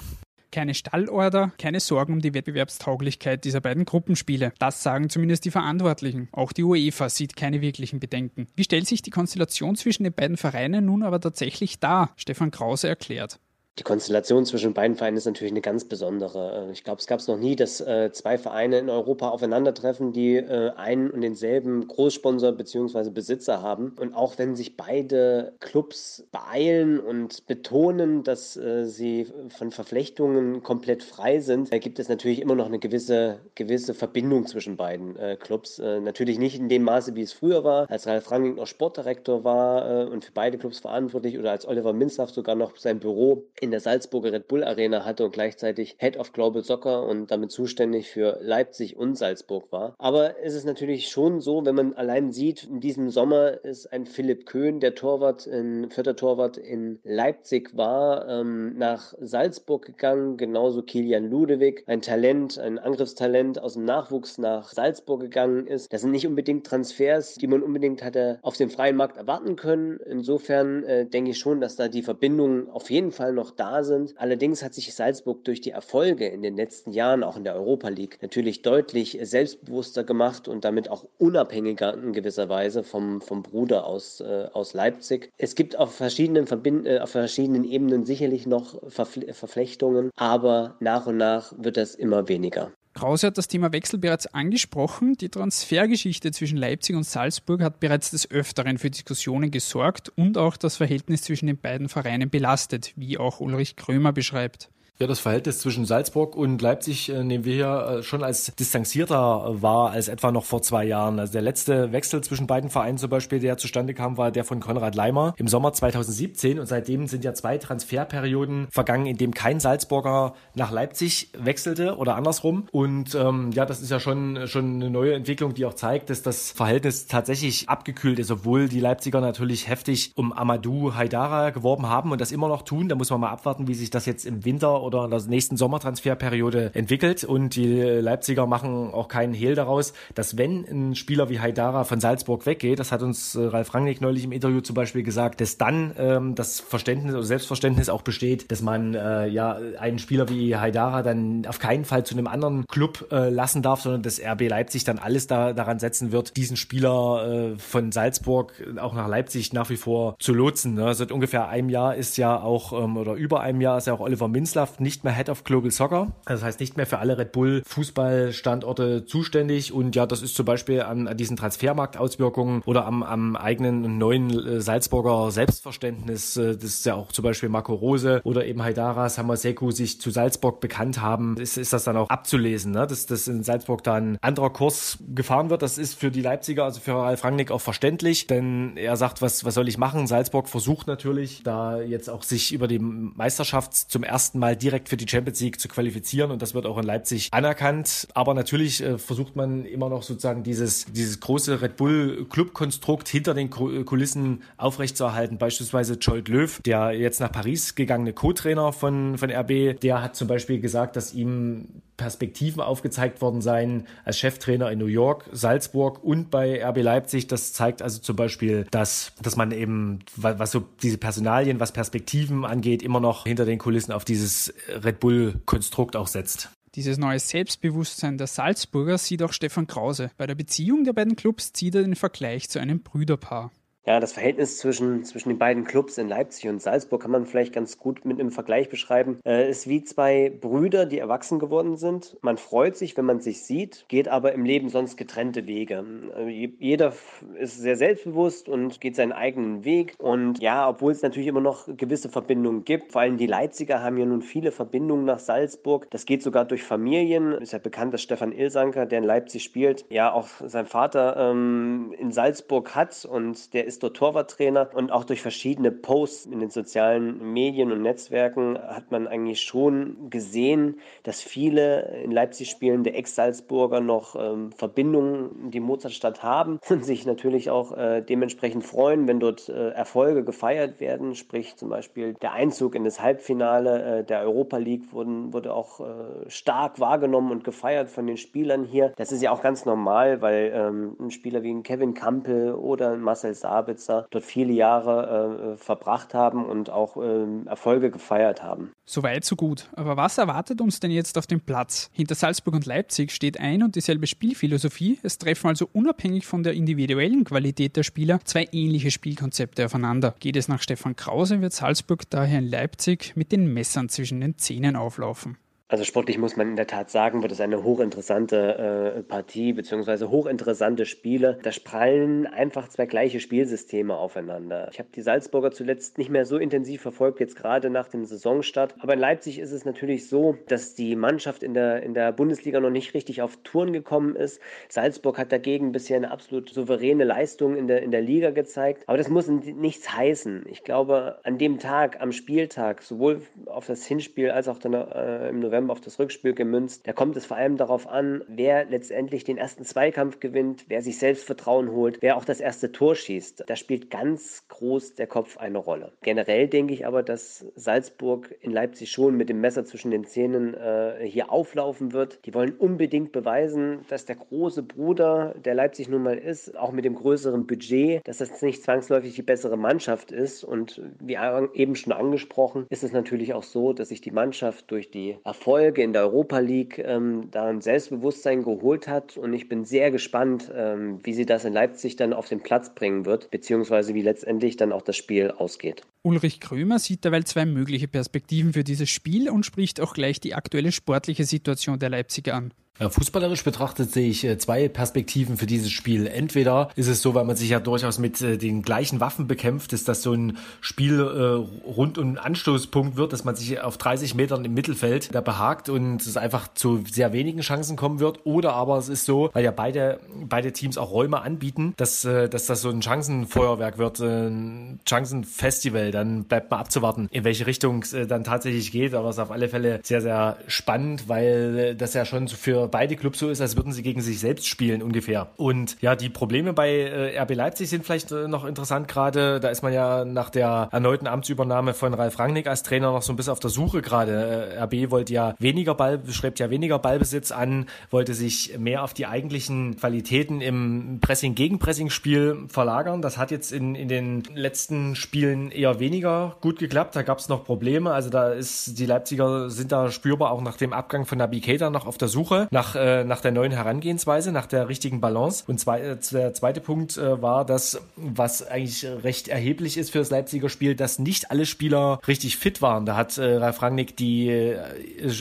keine 0.55 0.75
Stallorder, 0.75 1.53
keine 1.59 1.81
Sorgen 1.81 2.13
um 2.13 2.21
die 2.21 2.33
Wettbewerbstauglichkeit 2.33 3.45
dieser 3.45 3.61
beiden 3.61 3.85
Gruppenspiele. 3.85 4.53
Das 4.61 4.85
sagen 4.85 5.11
zumindest 5.11 5.45
die 5.45 5.51
Verantwortlichen. 5.51 6.29
Auch 6.31 6.53
die 6.53 6.63
UEFA 6.63 7.09
sieht 7.09 7.35
keine 7.35 7.61
wirklichen 7.61 7.99
Bedenken. 7.99 8.47
Wie 8.55 8.63
stellt 8.63 8.87
sich 8.87 9.03
die 9.03 9.11
Konstellation 9.11 9.75
zwischen 9.75 10.05
den 10.05 10.13
beiden 10.13 10.37
Vereinen 10.37 10.85
nun 10.85 11.03
aber 11.03 11.21
tatsächlich 11.21 11.81
dar? 11.81 12.13
Stefan 12.15 12.53
Krause 12.53 12.87
erklärt. 12.87 13.41
Die 13.77 13.83
Konstellation 13.83 14.47
zwischen 14.47 14.73
beiden 14.73 14.97
Vereinen 14.97 15.17
ist 15.17 15.25
natürlich 15.25 15.53
eine 15.53 15.61
ganz 15.61 15.85
besondere. 15.85 16.69
Äh, 16.69 16.73
ich 16.73 16.85
glaube, 16.85 17.01
es 17.01 17.09
gab 17.09 17.19
es 17.19 17.27
noch 17.27 17.39
nie, 17.39 17.57
dass 17.57 17.81
äh, 17.81 18.13
zwei 18.13 18.39
Vereine 18.39 18.79
in 18.79 18.89
Europa 18.89 19.31
aufeinandertreffen, 19.31 20.13
die 20.13 20.37
äh, 20.37 20.71
einen 20.77 21.11
und 21.11 21.23
denselben 21.23 21.89
Großsponsor 21.89 22.53
bzw. 22.53 23.11
Besitzer 23.11 23.63
haben. 23.63 23.97
Und 23.99 24.15
auch 24.15 24.39
wenn 24.39 24.55
sich 24.55 24.77
beide 24.77 25.55
Clubs 25.59 26.25
beeilen 26.31 27.01
und 27.01 27.49
betonen, 27.49 28.23
dass 28.23 28.57
äh, 28.57 28.85
sie 28.87 29.27
von 29.49 29.73
Verflechtungen 29.73 30.63
komplett 30.63 31.03
frei 31.03 31.41
sind, 31.41 31.73
gibt 31.73 31.99
es 31.99 32.09
natürlich 32.09 32.41
immer 32.41 32.55
noch 32.55 32.67
eine 32.67 32.79
gewisse, 32.79 33.41
gewisse 33.57 33.93
Verbindung 33.93 34.47
zwischen 34.47 34.77
beiden 34.77 35.17
äh, 35.17 35.37
Clubs. 35.37 35.81
Äh, 35.81 35.99
natürlich 35.99 36.39
nicht 36.39 36.57
in 36.57 36.69
dem 36.69 36.85
Maße, 36.85 37.17
wie 37.17 37.23
es 37.23 37.33
früher 37.33 37.65
war, 37.65 37.91
als 37.91 38.07
Ralf 38.07 38.31
Rangnick 38.31 38.55
noch 38.55 38.69
Sportdirektor 38.69 39.43
war 39.43 40.09
und 40.09 40.25
für 40.25 40.33
beide 40.33 40.59
Clubs 40.59 40.79
verantwortlich 40.79 41.39
oder 41.39 41.51
als 41.51 41.67
Oliver 41.67 41.93
Minzlaff 41.93 42.31
sogar 42.31 42.55
noch 42.55 42.77
sein 42.77 43.01
Büro 43.01 43.45
in 43.65 43.71
der 43.71 43.81
Salzburger 43.81 44.33
Red 44.33 44.47
Bull 44.47 44.63
Arena 44.63 45.05
hatte 45.05 45.25
und 45.25 45.33
gleichzeitig 45.33 45.97
Head 45.99 46.19
of 46.19 46.33
Global 46.33 46.63
Soccer 46.63 47.07
und 47.07 47.31
damit 47.31 47.51
zuständig 47.51 48.11
für 48.11 48.39
Leipzig 48.43 48.97
und 48.97 49.17
Salzburg 49.17 49.73
war. 49.73 49.95
Aber 49.99 50.35
es 50.43 50.55
ist 50.55 50.67
natürlich 50.67 51.09
schon 51.09 51.41
so, 51.41 51.65
wenn 51.65 51.75
man 51.75 51.95
allein 51.95 52.31
sieht, 52.31 52.65
in 52.65 52.81
diesem 52.81 53.11
Sommer 53.11 53.65
ist 53.65 53.93
ein 53.93 54.07
Philipp 54.07 54.47
Köhn, 54.47 54.81
der 54.81 54.95
Torwart, 54.95 55.47
in, 55.47 55.91
vierter 55.91 56.15
Torwart 56.15 56.59
in 56.59 56.99
Leipzig 57.05 57.77
war, 57.77 58.29
ähm, 58.29 58.77
nach 58.77 59.15
Salzburg 59.21 59.87
gegangen, 59.87 60.37
genauso 60.37 60.83
Kilian 60.83 61.31
Ludewig, 61.31 61.85
ein 61.87 62.03
Talent, 62.03 62.59
ein 62.59 62.79
Angriffstalent 62.79 63.61
aus 63.61 63.75
dem 63.75 63.85
Nachwuchs 63.85 64.37
nach 64.37 64.71
Salzburg 64.73 65.21
gegangen 65.21 65.67
ist. 65.67 65.93
Das 65.93 66.03
sind 66.03 66.11
nicht 66.11 66.27
unbedingt 66.27 66.67
Transfers, 66.67 67.37
die 67.37 67.47
man 67.47 67.63
unbedingt 67.63 68.03
hatte 68.03 68.39
auf 68.43 68.59
dem 68.59 68.69
freien 68.69 68.97
Markt 68.97 69.17
erwarten 69.17 69.57
können. 69.57 69.99
Insofern 70.05 70.85
äh, 70.85 71.07
denke 71.07 71.31
ich 71.31 71.39
schon, 71.39 71.63
dass 71.63 71.77
da 71.77 71.89
die 71.89 72.03
Verbindungen 72.03 72.69
auf 72.69 72.91
jeden 72.91 73.11
Fall 73.11 73.33
noch 73.33 73.54
da 73.57 73.83
sind. 73.83 74.15
Allerdings 74.17 74.63
hat 74.63 74.75
sich 74.75 74.95
Salzburg 74.95 75.45
durch 75.45 75.61
die 75.61 75.71
Erfolge 75.71 76.27
in 76.27 76.43
den 76.43 76.57
letzten 76.57 76.93
Jahren, 76.93 77.23
auch 77.23 77.37
in 77.37 77.45
der 77.45 77.55
Europa 77.55 77.89
League, 77.89 78.19
natürlich 78.23 78.63
deutlich 78.63 79.19
selbstbewusster 79.23 80.05
gemacht 80.05 80.49
und 80.49 80.65
damit 80.65 80.91
auch 80.91 81.05
unabhängiger 81.19 81.95
in 81.95 82.13
gewisser 82.13 82.49
Weise 82.49 82.83
vom, 82.83 83.21
vom 83.21 83.43
Bruder 83.43 83.87
aus, 83.87 84.21
äh, 84.21 84.49
aus 84.53 84.75
Leipzig. 84.75 85.31
Es 85.39 85.55
gibt 85.55 85.79
auf 85.79 85.95
verschiedenen, 85.95 86.47
Verbind 86.47 86.87
äh, 86.87 87.01
auf 87.01 87.11
verschiedenen 87.11 87.65
Ebenen 87.65 88.05
sicherlich 88.05 88.47
noch 88.47 88.81
Verfle 88.91 89.33
Verflechtungen, 89.33 90.11
aber 90.17 90.77
nach 90.81 91.07
und 91.07 91.17
nach 91.17 91.53
wird 91.57 91.77
das 91.77 91.95
immer 91.95 92.29
weniger. 92.29 92.73
Krause 92.95 93.27
hat 93.27 93.39
das 93.39 93.49
Thema 93.49 93.73
Wechsel 93.73 93.99
bereits 93.99 94.27
angesprochen. 94.29 95.17
Die 95.17 95.29
Transfergeschichte 95.29 96.31
zwischen 96.31 96.57
Leipzig 96.57 96.95
und 96.95 97.03
Salzburg 97.03 97.61
hat 97.61 97.81
bereits 97.81 98.13
des 98.13 98.31
Öfteren 98.31 98.79
für 98.79 98.89
Diskussionen 98.89 99.51
gesorgt 99.51 100.11
und 100.17 100.39
auch 100.39 100.57
das 100.57 100.77
Verhältnis 100.77 101.23
zwischen 101.23 101.49
den 101.49 101.59
beiden 101.59 101.89
Vereinen 101.89 102.31
belastet, 102.31 102.93
wie 102.95 103.19
auch 103.19 103.41
Ulrich 103.41 103.75
Krömer 103.75 104.13
beschreibt. 104.13 104.71
Ja, 105.01 105.09
das 105.09 105.19
Verhältnis 105.19 105.59
zwischen 105.59 105.87
Salzburg 105.87 106.37
und 106.37 106.63
Leipzig 106.63 107.09
äh, 107.09 107.25
nehmen 107.25 107.45
wir 107.45 107.55
hier 107.55 107.97
äh, 107.99 108.03
schon 108.05 108.23
als 108.23 108.55
distanzierter 108.55 109.61
wahr 109.61 109.91
als 109.91 110.07
etwa 110.07 110.31
noch 110.31 110.45
vor 110.45 110.63
zwei 110.63 110.85
Jahren. 110.85 111.19
Also 111.19 111.33
der 111.33 111.43
letzte 111.43 111.91
Wechsel 111.91 112.23
zwischen 112.23 112.47
beiden 112.47 112.71
Vereinen 112.71 112.97
zum 112.97 113.11
Beispiel, 113.11 113.41
der 113.41 113.57
zustande 113.57 113.93
kam, 113.93 114.19
war 114.19 114.31
der 114.31 114.45
von 114.45 114.61
Konrad 114.61 114.95
Leimer 114.95 115.35
im 115.37 115.49
Sommer 115.49 115.73
2017 115.73 116.61
und 116.61 116.67
seitdem 116.67 117.09
sind 117.09 117.25
ja 117.25 117.35
zwei 117.35 117.59
Transferperioden 117.59 118.69
vergangen, 118.71 119.07
in 119.07 119.17
dem 119.17 119.35
kein 119.35 119.59
Salzburger 119.59 120.35
nach 120.55 120.71
Leipzig 120.71 121.29
wechselte 121.37 121.97
oder 121.97 122.15
andersrum. 122.15 122.69
Und 122.71 123.17
ähm, 123.17 123.51
ja, 123.51 123.67
das 123.67 123.83
ist 123.83 123.91
ja 123.91 123.99
schon, 123.99 124.47
schon 124.47 124.77
eine 124.77 124.91
neue 124.91 125.15
Entwicklung, 125.15 125.55
die 125.55 125.65
auch 125.65 125.75
zeigt, 125.75 126.09
dass 126.09 126.23
das 126.23 126.53
Verhältnis 126.53 127.09
tatsächlich 127.09 127.69
abgekühlt 127.69 128.21
ist, 128.21 128.31
obwohl 128.31 128.69
die 128.69 128.79
Leipziger 128.79 129.21
natürlich 129.21 129.67
heftig 129.67 130.13
um 130.15 130.33
Amadou 130.33 130.95
Haidara 130.95 131.51
geworben 131.51 131.89
haben 131.89 132.13
und 132.13 132.21
das 132.21 132.31
immer 132.31 132.47
noch 132.47 132.63
tun. 132.63 132.89
Da 132.89 132.95
muss 132.95 133.11
man 133.11 133.19
mal 133.19 133.31
abwarten, 133.31 133.67
wie 133.67 133.75
sich 133.75 133.91
das 133.91 134.07
jetzt 134.07 134.25
im 134.25 134.45
Winter 134.45 134.84
oder 134.85 135.05
in 135.05 135.11
der 135.11 135.21
nächsten 135.23 135.57
Sommertransferperiode 135.57 136.71
entwickelt. 136.75 137.25
Und 137.25 137.57
die 137.57 137.81
Leipziger 137.81 138.47
machen 138.47 138.93
auch 138.93 139.09
keinen 139.09 139.35
Hehl 139.35 139.55
daraus, 139.55 139.95
dass 140.15 140.37
wenn 140.39 140.65
ein 140.65 140.95
Spieler 140.95 141.29
wie 141.29 141.41
Haidara 141.41 141.85
von 141.85 142.01
Salzburg 142.01 142.47
weggeht, 142.47 142.79
das 142.79 142.93
hat 142.93 143.03
uns 143.03 143.35
äh, 143.35 143.45
Ralf 143.45 143.75
Rangnick 143.75 144.01
neulich 144.01 144.25
im 144.25 144.33
Interview 144.33 144.61
zum 144.61 144.75
Beispiel 144.75 145.03
gesagt, 145.03 145.41
dass 145.41 145.59
dann 145.59 145.93
ähm, 145.99 146.35
das 146.35 146.61
Verständnis 146.61 147.15
oder 147.15 147.25
Selbstverständnis 147.25 147.89
auch 147.89 148.03
besteht, 148.03 148.51
dass 148.51 148.63
man 148.63 148.95
äh, 148.95 149.27
ja 149.27 149.59
einen 149.79 149.99
Spieler 149.99 150.29
wie 150.29 150.57
Haidara 150.57 151.03
dann 151.03 151.47
auf 151.47 151.59
keinen 151.59 151.85
Fall 151.85 152.05
zu 152.05 152.15
einem 152.15 152.27
anderen 152.27 152.67
Club 152.67 153.09
äh, 153.11 153.29
lassen 153.31 153.63
darf, 153.63 153.81
sondern 153.81 154.03
dass 154.03 154.21
RB 154.21 154.49
Leipzig 154.49 154.85
dann 154.85 154.99
alles 154.99 155.27
da, 155.27 155.53
daran 155.53 155.79
setzen 155.79 156.13
wird, 156.13 156.37
diesen 156.37 156.57
Spieler 156.57 157.55
äh, 157.55 157.59
von 157.59 157.93
Salzburg 157.93 158.53
auch 158.79 158.95
nach 158.95 159.09
Leipzig 159.09 159.53
nach 159.53 159.71
wie 159.71 159.77
vor 159.77 160.17
zu 160.19 160.33
lotsen. 160.33 160.75
Ne? 160.75 160.95
Seit 160.95 161.13
ungefähr 161.13 161.49
einem 161.49 161.69
Jahr 161.69 161.95
ist 161.95 162.17
ja 162.17 162.41
auch, 162.41 162.73
ähm, 162.73 162.97
oder 162.97 163.15
über 163.15 163.41
einem 163.41 163.61
Jahr 163.61 163.79
ist 163.79 163.87
ja 163.87 163.95
auch 163.95 164.01
Oliver 164.01 164.29
Minzlaff 164.29 164.74
nicht 164.81 165.05
mehr 165.05 165.13
Head 165.13 165.29
of 165.29 165.45
Global 165.45 165.71
Soccer. 165.71 166.13
Das 166.25 166.43
heißt 166.43 166.61
nicht 166.61 166.77
mehr 166.77 166.87
für 166.87 166.99
alle 166.99 167.19
Red 167.19 167.33
Bull 167.33 167.63
Fußballstandorte 167.67 169.05
zuständig. 169.07 169.73
Und 169.73 169.97
ja, 169.97 170.07
das 170.07 170.23
ist 170.23 170.35
zum 170.35 170.47
Beispiel 170.47 170.83
an, 170.83 171.17
diesen 171.17 171.37
Transfermarktauswirkungen 171.37 172.63
oder 172.65 172.87
am, 172.87 173.03
am 173.03 173.37
eigenen 173.37 173.99
neuen 173.99 174.31
äh, 174.31 174.61
Salzburger 174.61 175.31
Selbstverständnis. 175.31 176.37
Äh, 176.37 176.57
das 176.57 176.65
ist 176.65 176.87
ja 176.87 176.95
auch 176.95 177.13
zum 177.13 177.23
Beispiel 177.23 177.49
Marco 177.49 177.75
Rose 177.75 178.21
oder 178.25 178.47
eben 178.47 178.63
Haidara 178.63 179.09
Samaseku 179.09 179.71
sich 179.71 180.01
zu 180.01 180.11
Salzburg 180.11 180.61
bekannt 180.61 181.01
haben. 181.01 181.37
Ist, 181.39 181.57
ist 181.57 181.73
das 181.73 181.85
dann 181.85 181.97
auch 181.97 182.09
abzulesen, 182.09 182.73
ne? 182.73 182.87
dass, 182.87 183.07
dass 183.07 183.29
in 183.29 183.43
Salzburg 183.43 183.83
da 183.83 183.95
ein 183.95 184.19
anderer 184.21 184.51
Kurs 184.51 184.99
gefahren 185.15 185.51
wird. 185.51 185.63
Das 185.63 185.79
ist 185.79 185.95
für 185.95 186.11
die 186.11 186.23
Leipziger, 186.23 186.65
also 186.65 186.81
für 186.81 186.95
Ralf 186.95 187.25
Rangnick 187.25 187.51
auch 187.51 187.61
verständlich, 187.61 188.27
denn 188.27 188.77
er 188.77 188.97
sagt, 188.97 189.23
was, 189.23 189.45
was 189.45 189.55
soll 189.55 189.69
ich 189.69 189.79
machen? 189.79 190.07
Salzburg 190.07 190.49
versucht 190.49 190.87
natürlich, 190.87 191.43
da 191.43 191.81
jetzt 191.81 192.09
auch 192.11 192.23
sich 192.23 192.53
über 192.53 192.69
die 192.69 192.79
Meisterschaft 192.79 193.75
zum 193.75 194.03
ersten 194.03 194.39
Mal 194.39 194.57
direkt 194.65 194.89
für 194.89 194.97
die 194.97 195.07
Champions 195.07 195.41
League 195.41 195.61
zu 195.61 195.69
qualifizieren 195.69 196.31
und 196.31 196.41
das 196.41 196.55
wird 196.55 196.67
auch 196.67 196.79
in 196.79 196.85
Leipzig 196.85 197.29
anerkannt. 197.33 198.09
Aber 198.15 198.35
natürlich 198.35 198.83
äh, 198.83 198.99
versucht 198.99 199.37
man 199.37 199.65
immer 199.67 199.91
noch 199.91 200.03
sozusagen 200.03 200.43
dieses, 200.43 200.87
dieses 200.87 201.21
große 201.21 201.61
Red 201.61 201.77
Bull 201.77 202.27
Club-Konstrukt 202.29 203.09
hinter 203.09 203.35
den 203.35 203.51
Kulissen 203.51 204.43
aufrechtzuerhalten. 204.57 205.39
Beispielsweise 205.39 205.95
Jolt 205.95 206.29
Löw, 206.29 206.61
der 206.65 206.93
jetzt 206.93 207.21
nach 207.21 207.31
Paris 207.31 207.75
gegangene 207.75 208.13
Co-Trainer 208.13 208.73
von, 208.73 209.19
von 209.19 209.31
RB, 209.31 209.79
der 209.81 210.03
hat 210.03 210.17
zum 210.17 210.29
Beispiel 210.29 210.61
gesagt, 210.61 210.97
dass 210.97 211.13
ihm 211.13 211.69
Perspektiven 211.97 212.61
aufgezeigt 212.61 213.21
worden 213.21 213.41
seien 213.41 213.87
als 214.05 214.19
Cheftrainer 214.19 214.71
in 214.71 214.79
New 214.79 214.87
York, 214.87 215.25
Salzburg 215.33 216.03
und 216.03 216.31
bei 216.31 216.65
RB 216.65 216.83
Leipzig. 216.83 217.27
Das 217.29 217.53
zeigt 217.53 217.83
also 217.83 218.01
zum 218.01 218.17
Beispiel, 218.17 218.67
dass, 218.71 219.13
dass 219.23 219.37
man 219.37 219.53
eben, 219.53 220.01
was 220.17 220.51
so 220.51 220.65
diese 220.83 220.99
Personalien, 220.99 221.61
was 221.61 221.73
Perspektiven 221.73 222.45
angeht, 222.45 222.83
immer 222.83 223.01
noch 223.01 223.25
hinter 223.25 223.45
den 223.45 223.59
Kulissen 223.59 223.93
auf 223.93 224.05
dieses 224.05 224.53
Red 224.69 225.01
Bull-Konstrukt 225.01 225.97
auch 225.97 226.09
setzt. 226.09 226.51
Dieses 226.75 226.99
neue 226.99 227.21
Selbstbewusstsein 227.21 228.19
der 228.19 228.27
Salzburger 228.27 228.99
sieht 228.99 229.23
auch 229.23 229.33
Stefan 229.33 229.69
Krause. 229.69 230.11
Bei 230.17 230.27
der 230.27 230.35
Beziehung 230.35 230.83
der 230.83 230.93
beiden 230.93 231.15
Clubs 231.15 231.53
zieht 231.53 231.77
er 231.77 231.83
den 231.83 231.95
Vergleich 231.95 232.51
zu 232.51 232.59
einem 232.59 232.81
Brüderpaar. 232.81 233.53
Ja, 233.87 234.01
das 234.01 234.15
Verhältnis 234.15 234.57
zwischen, 234.57 235.05
zwischen 235.05 235.29
den 235.29 235.39
beiden 235.39 235.65
Clubs 235.65 235.99
in 235.99 236.09
Leipzig 236.09 236.49
und 236.49 236.63
Salzburg 236.63 237.03
kann 237.03 237.11
man 237.11 237.27
vielleicht 237.27 237.53
ganz 237.53 237.79
gut 237.79 238.07
mit 238.07 238.19
einem 238.19 238.31
Vergleich 238.31 238.71
beschreiben. 238.71 239.21
Äh, 239.27 239.51
ist 239.51 239.69
wie 239.69 239.85
zwei 239.85 240.31
Brüder, 240.31 240.87
die 240.87 240.99
erwachsen 240.99 241.39
geworden 241.39 241.77
sind. 241.77 242.17
Man 242.23 242.39
freut 242.39 242.79
sich, 242.79 242.97
wenn 242.97 243.05
man 243.05 243.21
sich 243.21 243.43
sieht, 243.43 243.85
geht 243.89 244.09
aber 244.09 244.33
im 244.33 244.47
Leben 244.47 244.71
sonst 244.71 244.97
getrennte 244.97 245.47
Wege. 245.47 245.85
Äh, 246.17 246.51
jeder 246.59 246.95
ist 247.39 247.59
sehr 247.59 247.77
selbstbewusst 247.77 248.49
und 248.49 248.81
geht 248.81 248.97
seinen 248.97 249.13
eigenen 249.13 249.67
Weg. 249.67 249.93
Und 249.99 250.41
ja, 250.41 250.67
obwohl 250.67 250.93
es 250.93 251.03
natürlich 251.03 251.29
immer 251.29 251.43
noch 251.43 251.67
gewisse 251.77 252.09
Verbindungen 252.09 252.65
gibt, 252.65 252.93
vor 252.93 253.03
allem 253.03 253.19
die 253.19 253.27
Leipziger 253.27 253.83
haben 253.83 253.99
ja 253.99 254.07
nun 254.07 254.23
viele 254.23 254.51
Verbindungen 254.51 255.05
nach 255.05 255.19
Salzburg. 255.19 255.91
Das 255.91 256.07
geht 256.07 256.23
sogar 256.23 256.47
durch 256.47 256.63
Familien. 256.63 257.33
Ist 257.33 257.53
ja 257.53 257.59
bekannt, 257.59 257.93
dass 257.93 258.01
Stefan 258.01 258.33
Ilsanker, 258.33 258.87
der 258.87 259.01
in 259.01 259.05
Leipzig 259.05 259.45
spielt, 259.45 259.85
ja 259.91 260.11
auch 260.11 260.29
sein 260.47 260.65
Vater 260.65 261.17
ähm, 261.19 261.95
in 261.99 262.13
Salzburg 262.13 262.75
hat 262.75 263.05
und 263.05 263.53
der 263.53 263.67
ist 263.67 263.74
ist 263.75 263.83
dort 263.83 263.97
Torwarttrainer 263.97 264.71
und 264.73 264.93
auch 264.93 265.03
durch 265.03 265.21
verschiedene 265.21 265.73
Posts 265.73 266.27
in 266.27 266.39
den 266.39 266.51
sozialen 266.51 267.33
Medien 267.33 267.73
und 267.73 267.83
Netzwerken 267.83 268.57
hat 268.57 268.93
man 268.93 269.09
eigentlich 269.09 269.43
schon 269.43 270.11
gesehen, 270.11 270.79
dass 271.03 271.21
viele 271.21 272.01
in 272.05 272.13
Leipzig 272.13 272.51
spielende 272.51 272.93
Ex-Salzburger 272.93 273.81
noch 273.81 274.15
ähm, 274.15 274.53
Verbindungen 274.53 275.45
in 275.45 275.51
die 275.51 275.59
Mozartstadt 275.59 276.23
haben 276.23 276.61
und 276.69 276.85
sich 276.85 277.05
natürlich 277.05 277.51
auch 277.51 277.77
äh, 277.77 278.01
dementsprechend 278.01 278.65
freuen, 278.65 279.09
wenn 279.09 279.19
dort 279.19 279.49
äh, 279.49 279.71
Erfolge 279.71 280.23
gefeiert 280.23 280.79
werden, 280.79 281.17
sprich 281.17 281.57
zum 281.57 281.69
Beispiel 281.69 282.15
der 282.15 282.33
Einzug 282.33 282.77
in 282.77 282.85
das 282.85 283.01
Halbfinale 283.01 284.01
äh, 284.01 284.05
der 284.05 284.21
Europa 284.21 284.59
League 284.59 284.93
wurden, 284.93 285.33
wurde 285.33 285.53
auch 285.53 285.81
äh, 285.81 285.85
stark 286.29 286.79
wahrgenommen 286.79 287.33
und 287.33 287.43
gefeiert 287.43 287.91
von 287.91 288.07
den 288.07 288.19
Spielern 288.19 288.63
hier. 288.63 288.93
Das 288.97 289.11
ist 289.11 289.21
ja 289.21 289.33
auch 289.33 289.43
ganz 289.43 289.65
normal, 289.65 290.23
weil 290.23 290.53
ähm, 290.55 290.97
ein 291.01 291.11
Spieler 291.11 291.43
wie 291.43 291.61
Kevin 291.63 291.95
Campbell 291.95 292.55
oder 292.55 292.97
Marcel 292.97 293.35
Saab 293.35 293.64
Sabitzer 293.65 294.07
dort 294.11 294.25
viele 294.25 294.53
Jahre 294.53 295.55
äh, 295.55 295.57
verbracht 295.57 296.15
haben 296.15 296.45
und 296.45 296.71
auch 296.71 296.97
äh, 296.97 297.25
Erfolge 297.47 297.91
gefeiert 297.91 298.43
haben. 298.43 298.73
So 298.85 299.03
weit, 299.03 299.25
so 299.25 299.37
gut. 299.37 299.69
Aber 299.75 299.97
was 299.97 300.19
erwartet 300.19 300.61
uns 300.61 300.81
denn 300.81 300.91
jetzt 300.91 301.17
auf 301.17 301.27
dem 301.27 301.41
Platz? 301.41 301.91
Hinter 301.93 302.15
Salzburg 302.15 302.55
und 302.55 302.67
Leipzig 302.67 303.11
steht 303.11 303.41
ein 303.41 303.63
und 303.63 303.77
dieselbe 303.77 304.07
Spielphilosophie. 304.07 304.99
Es 305.03 305.19
treffen 305.19 305.49
also 305.49 305.69
unabhängig 305.73 306.27
von 306.27 306.43
der 306.43 306.53
individuellen 306.53 307.25
Qualität 307.25 307.77
der 307.77 307.83
Spieler 307.83 308.21
zwei 308.25 308.49
ähnliche 308.53 308.91
Spielkonzepte 308.91 309.65
aufeinander. 309.65 310.15
Geht 310.21 310.37
es 310.37 310.49
nach 310.49 310.61
Stefan 310.61 310.97
Krause, 310.97 311.41
wird 311.41 311.53
Salzburg 311.53 312.03
daher 312.11 312.39
in 312.39 312.49
Leipzig 312.49 313.13
mit 313.17 313.33
den 313.33 313.53
Messern 313.53 313.89
zwischen 313.89 314.21
den 314.21 314.37
Zähnen 314.39 314.77
auflaufen. 314.77 315.39
Also 315.67 315.85
sportlich 315.85 316.19
muss 316.19 316.37
man 316.37 316.51
in 316.51 316.57
der 316.57 316.67
Tat 316.67 316.91
sagen, 316.91 317.23
wird 317.23 317.33
es 317.33 317.41
eine 317.41 317.63
hochinteressante 317.65 318.97
äh, 318.99 319.03
Partie 319.03 319.55
bzw. 319.55 320.09
hochinteressante 320.09 320.85
Spiele. 320.85 321.39
Da 321.43 321.53
sprallen 321.53 322.27
einfach 322.27 322.69
zwei 322.69 322.85
gleiche 322.85 323.19
Spielsysteme 323.19 323.97
aufeinander. 323.97 324.69
Ich 324.73 324.79
habe 324.79 324.91
die 324.95 325.01
Salzburger 325.01 325.53
zuletzt 325.53 325.97
nicht 325.97 326.11
mehr 326.11 326.27
so 326.27 326.37
intensiv 326.37 326.83
verfolgt, 326.83 327.19
jetzt 327.19 327.35
gerade 327.35 327.71
nach 327.71 327.89
dem 327.89 328.05
Saisonstart. 328.05 328.75
Aber 328.81 328.93
in 328.93 328.99
Leipzig 328.99 329.39
ist 329.39 329.53
es 329.53 329.65
natürlich 329.65 330.07
so, 330.07 330.37
dass 330.49 330.75
die 330.75 330.97
Mannschaft 330.97 331.43
in 331.43 331.55
der, 331.55 331.83
in 331.83 331.95
der 331.95 332.13
Bundesliga 332.13 332.61
noch 332.61 332.69
nicht 332.69 332.93
richtig 332.93 333.23
auf 333.23 333.39
Touren 333.43 333.73
gekommen 333.73 334.17
ist. 334.17 334.43
Salzburg 334.69 335.17
hat 335.17 335.33
dagegen 335.33 335.73
bisher 335.73 335.97
eine 335.97 336.11
absolut 336.11 336.51
souveräne 336.51 337.05
Leistung 337.05 337.57
in 337.57 337.69
der, 337.69 337.83
in 337.83 337.91
der 337.91 338.03
Liga 338.03 338.33
gezeigt. 338.33 338.85
Aber 338.87 338.99
das 338.99 339.09
muss 339.09 339.29
nichts 339.29 339.97
heißen. 339.97 340.45
Ich 340.51 340.63
glaube, 340.63 341.21
an 341.25 341.39
dem 341.39 341.59
Tag, 341.59 342.03
am 342.03 342.13
Spieltag, 342.13 342.83
sowohl 342.83 343.23
auf 343.47 343.67
das 343.67 343.87
Hinspiel 343.87 344.31
als 344.31 344.47
auch 344.47 344.59
dann, 344.59 344.75
äh, 344.75 345.31
im 345.31 345.41
November, 345.41 345.54
auf 345.71 345.81
das 345.81 345.99
Rückspiel 345.99 346.35
gemünzt. 346.35 346.87
Da 346.87 346.93
kommt 346.93 347.17
es 347.17 347.27
vor 347.27 347.37
allem 347.37 347.57
darauf 347.57 347.89
an, 347.89 348.23
wer 348.29 348.65
letztendlich 348.65 349.25
den 349.25 349.39
ersten 349.39 349.65
Zweikampf 349.65 350.21
gewinnt, 350.21 350.67
wer 350.69 350.83
sich 350.83 350.99
Selbstvertrauen 350.99 351.71
holt, 351.71 351.99
wer 352.01 352.17
auch 352.17 352.25
das 352.25 352.41
erste 352.41 352.73
Tor 352.73 352.95
schießt. 352.95 353.45
Da 353.47 353.57
spielt 353.57 353.91
ganz 353.91 354.45
groß 354.49 354.95
der 354.95 355.07
Kopf 355.07 355.37
eine 355.37 355.59
Rolle. 355.59 355.93
Generell 356.03 356.49
denke 356.49 356.75
ich 356.75 356.87
aber, 356.87 357.03
dass 357.03 357.47
Salzburg 357.55 358.35
in 358.41 358.51
Leipzig 358.51 358.91
schon 358.91 359.17
mit 359.17 359.29
dem 359.29 359.41
Messer 359.41 359.65
zwischen 359.65 359.91
den 359.91 360.05
Zähnen 360.05 360.55
äh, 360.55 361.07
hier 361.07 361.31
auflaufen 361.31 361.93
wird. 361.93 362.25
Die 362.27 362.35
wollen 362.35 362.53
unbedingt 362.53 363.13
beweisen, 363.13 363.81
dass 363.89 364.05
der 364.05 364.17
große 364.17 364.63
Bruder, 364.63 365.35
der 365.45 365.55
Leipzig 365.55 365.89
nun 365.89 366.03
mal 366.03 366.19
ist, 366.19 366.57
auch 366.57 366.73
mit 366.73 366.85
dem 366.85 366.95
größeren 366.95 367.47
Budget, 367.47 368.07
dass 368.07 368.19
das 368.19 368.43
nicht 368.43 368.63
zwangsläufig 368.63 369.15
die 369.15 369.23
bessere 369.23 369.57
Mannschaft 369.57 370.11
ist. 370.11 370.45
Und 370.45 370.83
wie 371.01 371.19
eben 371.55 371.77
schon 371.77 371.93
angesprochen, 371.93 372.67
ist 372.71 372.85
es 372.85 372.93
natürlich 372.93 373.35
auch 373.35 373.43
so, 373.43 373.73
dass 373.73 373.89
sich 373.91 374.01
die 374.01 374.11
Mannschaft 374.11 374.71
durch 374.71 374.91
die 374.91 375.17
Erfolge 375.25 375.44
Erfolge 375.45 375.83
in 375.83 375.93
der 375.93 376.05
Europa 376.05 376.39
League 376.39 376.79
ähm, 376.79 377.29
da 377.31 377.45
ein 377.49 377.61
Selbstbewusstsein 377.61 378.45
geholt 378.45 378.89
hat. 378.89 379.19
Und 379.19 379.35
ich 379.35 379.47
bin 379.47 379.67
sehr 379.67 379.91
gespannt, 379.91 380.51
ähm, 380.57 381.01
wie 381.03 381.13
sie 381.13 381.27
das 381.27 381.45
in 381.45 381.53
Leipzig 381.53 381.97
dann 381.97 382.15
auf 382.15 382.31
den 382.31 382.41
Platz 382.41 382.75
bringen 382.75 383.05
wird, 383.05 383.31
beziehungsweise 383.31 383.93
wie 383.93 384.01
letztendlich 384.01 384.57
dann 384.57 384.73
auch 384.73 384.81
das 384.81 384.97
Spiel 384.97 385.31
ausgeht. 385.31 385.83
Ulrich 386.03 386.41
Krömer 386.41 386.79
sieht 386.79 387.05
derweil 387.05 387.25
zwei 387.25 387.45
mögliche 387.45 387.89
Perspektiven 387.89 388.55
für 388.55 388.65
dieses 388.65 388.89
Spiel 388.89 389.29
und 389.29 389.45
spricht 389.45 389.83
auch 389.83 389.93
gleich 389.93 390.19
die 390.19 390.35
aktuelle 390.35 390.73
sportliche 390.73 391.25
Situation 391.25 391.79
der 391.79 391.91
Leipziger 391.91 392.37
an. 392.37 392.55
Fußballerisch 392.81 393.45
betrachtet 393.45 393.93
sehe 393.93 394.09
ich 394.09 394.25
äh, 394.25 394.37
zwei 394.37 394.69
Perspektiven 394.69 395.37
für 395.37 395.47
dieses 395.47 395.71
Spiel. 395.71 396.09
Entweder 396.09 396.71
ist 396.75 396.89
es 396.89 397.03
so, 397.03 397.15
weil 397.15 397.25
man 397.25 397.37
sich 397.37 397.51
ja 397.51 397.61
durchaus 397.61 397.99
mit 397.99 398.21
äh, 398.21 398.37
den 398.37 398.63
gleichen 398.63 398.99
Waffen 398.99 399.29
bekämpft, 399.29 399.73
dass 399.73 399.85
das 399.85 400.03
so 400.03 400.13
ein 400.13 400.39
Spiel 400.61 400.99
äh, 400.99 401.69
rund 401.69 401.99
um 401.99 402.19
Anstoßpunkt 402.19 402.97
wird, 402.97 403.13
dass 403.13 403.23
man 403.23 403.37
sich 403.37 403.61
auf 403.61 403.79
30 403.79 404.17
Metern 404.17 404.45
im 404.45 404.55
Mittelfeld 404.55 405.15
da 405.15 405.21
behagt 405.21 405.69
und 405.69 406.03
es 406.03 406.17
einfach 406.17 406.49
zu 406.53 406.83
sehr 406.91 407.13
wenigen 407.13 407.43
Chancen 407.43 407.77
kommen 407.77 408.01
wird. 408.01 408.27
Oder 408.27 408.55
aber 408.55 408.77
es 408.77 408.89
ist 408.89 409.05
so, 409.05 409.31
weil 409.33 409.45
ja 409.45 409.53
beide, 409.53 410.01
beide 410.29 410.53
Teams 410.53 410.77
auch 410.77 410.91
Räume 410.91 411.23
anbieten, 411.23 411.75
dass, 411.77 412.03
dass 412.03 412.47
das 412.47 412.61
so 412.61 412.71
ein 412.71 412.83
Chancenfeuerwerk 412.83 413.79
wird, 413.79 414.01
ein 414.01 414.81
Chancenfestival. 414.85 415.93
Dann 415.93 416.25
bleibt 416.25 416.51
mal 416.51 416.59
abzuwarten, 416.59 417.09
in 417.13 417.23
welche 417.23 417.47
Richtung 417.47 417.83
es 417.83 417.95
dann 418.09 418.25
tatsächlich 418.25 418.73
geht. 418.73 418.95
Aber 418.95 419.11
es 419.11 419.17
ist 419.17 419.23
auf 419.23 419.31
alle 419.31 419.49
Fälle 419.49 419.81
sehr, 419.85 420.01
sehr 420.01 420.39
spannend, 420.49 421.09
weil 421.09 421.77
das 421.77 421.95
ja 421.95 422.05
schon 422.05 422.29
für 422.29 422.64
beide 422.69 422.97
Clubs 422.97 423.19
so 423.19 423.29
ist, 423.29 423.41
als 423.41 423.57
würden 423.57 423.73
sie 423.73 423.83
gegen 423.83 424.01
sich 424.01 424.21
selbst 424.21 424.47
spielen 424.47 424.83
ungefähr. 424.83 425.29
Und 425.37 425.77
ja, 425.81 425.97
die 425.97 426.09
Probleme 426.09 426.53
bei 426.53 426.71
äh, 426.71 427.19
RB 427.21 427.35
Leipzig 427.35 427.69
sind 427.69 427.85
vielleicht 427.85 428.13
äh, 428.13 428.29
noch 428.29 428.45
interessant 428.45 428.89
gerade. 428.89 429.41
Da 429.41 429.49
ist 429.49 429.63
man 429.63 429.73
ja 429.73 430.05
nach 430.05 430.31
der 430.31 430.69
erneuten 430.73 431.07
Amtsübernahme 431.07 431.75
von 431.75 431.95
Ralf 431.95 432.19
Rangnick 432.19 432.47
als 432.47 432.63
Trainer 432.63 432.93
noch 432.93 433.03
so 433.03 433.13
ein 433.13 433.17
bisschen 433.17 433.33
auf 433.33 433.41
der 433.41 433.51
Suche 433.51 433.83
gerade. 433.83 434.57
Äh, 434.57 434.63
RB 434.63 434.91
wollte 434.91 435.13
ja 435.13 435.35
weniger 435.39 435.75
Ball, 435.75 436.01
schreibt 436.11 436.39
ja 436.39 436.51
weniger 436.51 436.79
Ballbesitz 436.79 437.33
an, 437.33 437.67
wollte 437.91 438.15
sich 438.15 438.59
mehr 438.59 438.83
auf 438.83 438.95
die 438.95 439.07
eigentlichen 439.07 439.77
Qualitäten 439.77 440.41
im 440.41 440.99
Pressing-Gegenpressing-Spiel 441.01 442.47
verlagern. 442.49 443.03
Das 443.03 443.19
hat 443.19 443.31
jetzt 443.31 443.53
in, 443.53 443.75
in 443.75 443.89
den 443.89 444.23
letzten 444.35 444.97
Spielen 444.97 445.51
eher 445.51 445.81
weniger 445.81 446.37
gut 446.41 446.59
geklappt. 446.59 446.97
Da 446.97 447.03
gab 447.03 447.19
es 447.19 447.29
noch 447.29 447.45
Probleme. 447.45 447.93
Also 447.93 448.11
da 448.11 448.31
ist 448.31 448.79
die 448.79 448.87
Leipziger 448.87 449.51
sind 449.51 449.73
da 449.73 449.91
spürbar 449.91 450.31
auch 450.31 450.41
nach 450.41 450.57
dem 450.57 450.73
Abgang 450.73 451.07
von 451.07 451.19
Nabi 451.19 451.41
Keita 451.41 451.71
noch 451.71 451.87
auf 451.87 451.99
der 451.99 452.09
Suche 452.09 452.49
nach, 452.55 452.77
äh, 452.77 453.05
nach 453.05 453.21
der 453.21 453.33
neuen 453.33 453.53
Herangehensweise, 453.53 454.31
nach 454.33 454.47
der 454.47 454.69
richtigen 454.69 455.01
Balance. 455.01 455.45
Und 455.47 455.59
zwei, 455.59 455.81
äh, 455.81 455.97
der 456.13 456.33
zweite 456.35 456.61
Punkt 456.61 456.97
äh, 456.97 457.21
war, 457.21 457.45
dass, 457.45 457.83
was 457.97 458.47
eigentlich 458.47 458.87
recht 459.03 459.29
erheblich 459.29 459.77
ist 459.77 459.91
für 459.91 459.99
das 459.99 460.11
Leipziger 460.11 460.49
Spiel, 460.49 460.77
dass 460.77 461.01
nicht 461.01 461.33
alle 461.33 461.47
Spieler 461.47 462.01
richtig 462.07 462.37
fit 462.37 462.63
waren. 462.63 462.87
Da 462.87 462.97
hat 462.97 463.19
äh, 463.19 463.37
Ralf 463.37 463.61
Rangnick 463.61 463.97
die 463.97 464.29
äh, 464.29 464.57